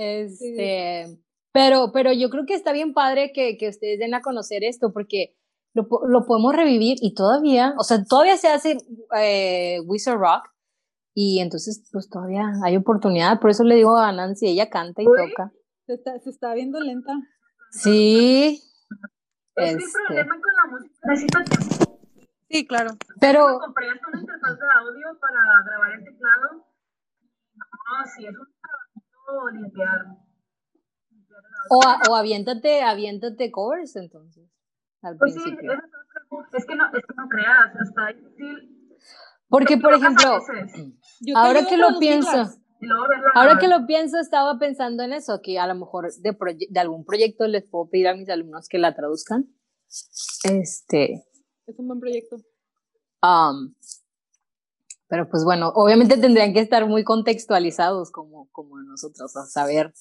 [0.01, 1.19] este,
[1.53, 4.93] pero, pero yo creo que está bien padre que, que ustedes den a conocer esto,
[4.93, 5.37] porque
[5.75, 8.79] lo, lo, podemos revivir y todavía, o sea, todavía se hace
[9.17, 10.51] eh, Wizard Rock,
[11.15, 13.41] y entonces, pues todavía hay oportunidad.
[13.41, 15.53] Por eso le digo a Nancy, ella canta y toca.
[15.87, 17.13] Se está, se está viendo lenta.
[17.73, 18.63] Sí.
[19.57, 19.85] Es este...
[19.85, 22.01] el problema con la música tiempo.
[22.49, 22.93] Sí, claro.
[23.21, 23.59] Pero.
[23.61, 26.67] Compré una interfaz de audio para grabar el teclado.
[27.55, 28.47] No, sí, es un
[29.31, 30.07] trabajo limpiar.
[31.71, 34.51] o, o aviéntate, aviéntate covers entonces.
[35.03, 35.73] Al pues principio.
[35.73, 38.81] sí, es, que no, es que no creas, hasta difícil
[39.51, 40.41] porque, por ejemplo,
[41.35, 42.55] ahora que lo pienso,
[43.35, 46.37] ahora que lo pienso, estaba pensando en eso, que a lo mejor de,
[46.71, 49.47] de algún proyecto les puedo pedir a mis alumnos que la traduzcan.
[50.45, 51.25] Este.
[51.67, 52.37] Es un buen proyecto.
[53.23, 53.75] Um,
[55.11, 59.93] pero pues bueno, obviamente tendrían que estar muy contextualizados como, como nosotros, a saber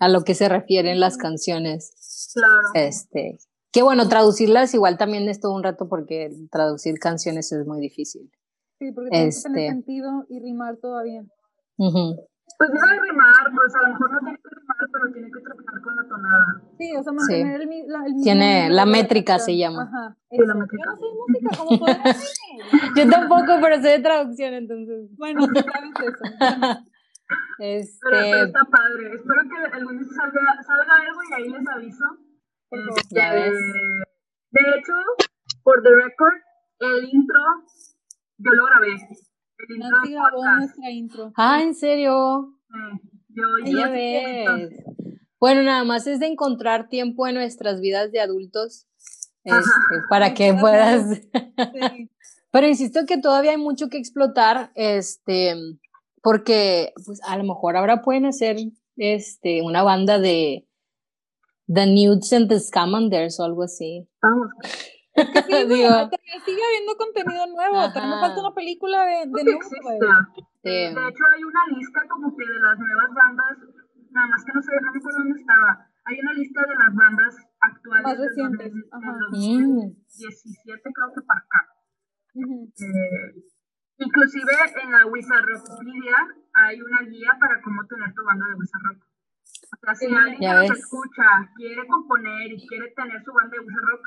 [0.00, 2.32] a lo que se refieren las canciones.
[2.34, 2.68] Claro.
[2.74, 3.38] Este,
[3.72, 8.32] que bueno, traducirlas igual también es todo un rato porque traducir canciones es muy difícil.
[8.80, 11.22] Sí, porque tiene que tener este sentido y rimar todavía.
[11.76, 15.82] Pues debe rimar, pues a lo mejor no tiene que rimar, pero tiene que trabajar
[15.82, 16.62] con la tonada.
[16.78, 19.82] Sí, o sea, mantener El, la, el, mismo Tiene la métrica, se llama.
[19.82, 20.16] Ajá.
[20.30, 20.84] Sí, la métrica.
[20.84, 22.34] Yo no sé música, ¿cómo puedes
[22.96, 25.10] Yo tampoco, pero sé de traducción, entonces.
[25.16, 26.84] Bueno, sabes eso.
[27.58, 27.98] Este...
[28.10, 29.12] Pero, pero, está padre.
[29.12, 32.04] Espero que algún día salga, salga algo y ahí les aviso.
[32.70, 33.52] Este, ya ves.
[33.52, 34.94] De hecho,
[35.62, 36.40] por the record,
[36.78, 37.40] el intro
[38.38, 38.88] yo lo grabé.
[38.88, 41.32] El intro Nancy grabó nuestra intro.
[41.36, 42.54] Ah, ¿en serio?
[42.70, 43.17] Sí,
[43.64, 44.84] yo, ves.
[45.40, 48.86] Bueno, nada más es de encontrar tiempo en nuestras vidas de adultos
[49.44, 49.62] este,
[50.08, 51.16] para que puedas.
[51.16, 51.30] Sí.
[52.50, 55.54] Pero insisto que todavía hay mucho que explotar, este,
[56.22, 58.56] porque pues a lo mejor ahora pueden hacer
[58.96, 60.66] este, una banda de
[61.72, 64.08] The Nudes and the Scamanders o algo así.
[64.22, 64.48] Vamos.
[65.14, 67.92] sigue habiendo contenido nuevo.
[67.92, 69.58] Tenemos falta una película de, de
[70.68, 73.56] De hecho, hay una lista como que de las nuevas bandas,
[74.10, 75.86] nada más que no sé, no me acuerdo dónde estaba.
[76.04, 78.04] Hay una lista de las bandas actuales.
[78.04, 78.72] Más recientes.
[78.72, 78.80] De
[79.30, 81.60] 2017, creo que para acá.
[82.34, 83.34] eh,
[83.98, 84.52] inclusive
[84.82, 86.16] en la Wizard Rock Media
[86.54, 89.04] hay una guía para cómo tener tu banda de Wizard Rock.
[89.72, 93.60] O sea, si alguien que nos escucha quiere componer y quiere tener su banda de
[93.60, 94.06] Wizard Rock,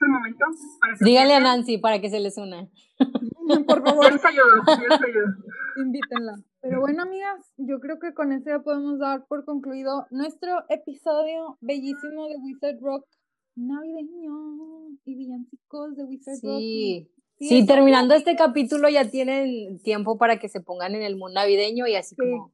[0.00, 0.44] el momento.
[0.80, 2.68] Para Dígale a Nancy para que se les una.
[3.66, 4.10] Por favor.
[4.10, 5.34] Yo yo ayudo.
[5.76, 6.34] Invítenla.
[6.60, 11.58] Pero bueno, amigas, yo creo que con eso ya podemos dar por concluido nuestro episodio
[11.60, 13.06] bellísimo de Wizard Rock
[13.56, 16.58] navideño y villancicos de Wizard Rock.
[16.58, 17.10] Sí.
[17.38, 21.86] Sí, terminando este capítulo ya tienen tiempo para que se pongan en el mundo navideño
[21.86, 22.52] y así como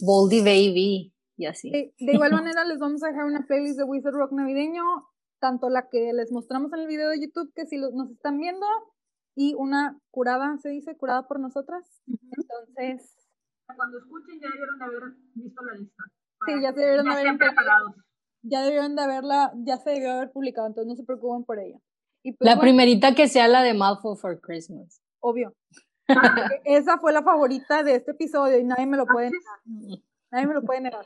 [0.00, 1.70] Boldy Baby y así.
[1.70, 4.82] de igual manera les vamos a dejar una playlist de Wizard Rock navideño
[5.42, 8.64] tanto la que les mostramos en el video de YouTube, que si nos están viendo,
[9.34, 12.02] y una curada, se dice, curada por nosotras.
[12.06, 13.16] Entonces,
[13.76, 15.02] cuando escuchen ya debieron de haber
[15.34, 16.04] visto la lista.
[16.46, 17.94] Sí, ya se debieron de haber preparados.
[18.42, 21.78] Ya debieron de haberla, ya se debió haber publicado, entonces no se preocupen por ella.
[22.22, 25.00] Pues la primerita que sea la de Malfoy for Christmas.
[25.20, 25.54] Obvio.
[26.64, 30.00] Esa fue la favorita de este episodio y nadie me lo puede negar.
[30.30, 31.04] Nadie me lo puede negar.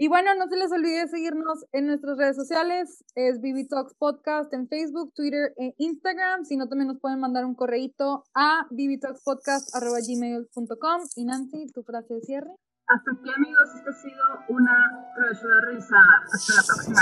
[0.00, 3.02] Y bueno, no se les olvide seguirnos en nuestras redes sociales.
[3.16, 6.44] Es BB Talks Podcast en Facebook, Twitter e Instagram.
[6.44, 11.02] Si no, también nos pueden mandar un correíto a bbtalkspodcast.gmail.com.
[11.16, 12.54] Y Nancy, tu frase de cierre.
[12.86, 13.74] Hasta aquí, amigos.
[13.76, 16.22] Esta ha sido una travesura realizada.
[16.32, 17.00] Hasta la próxima.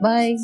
[0.00, 0.36] Bye.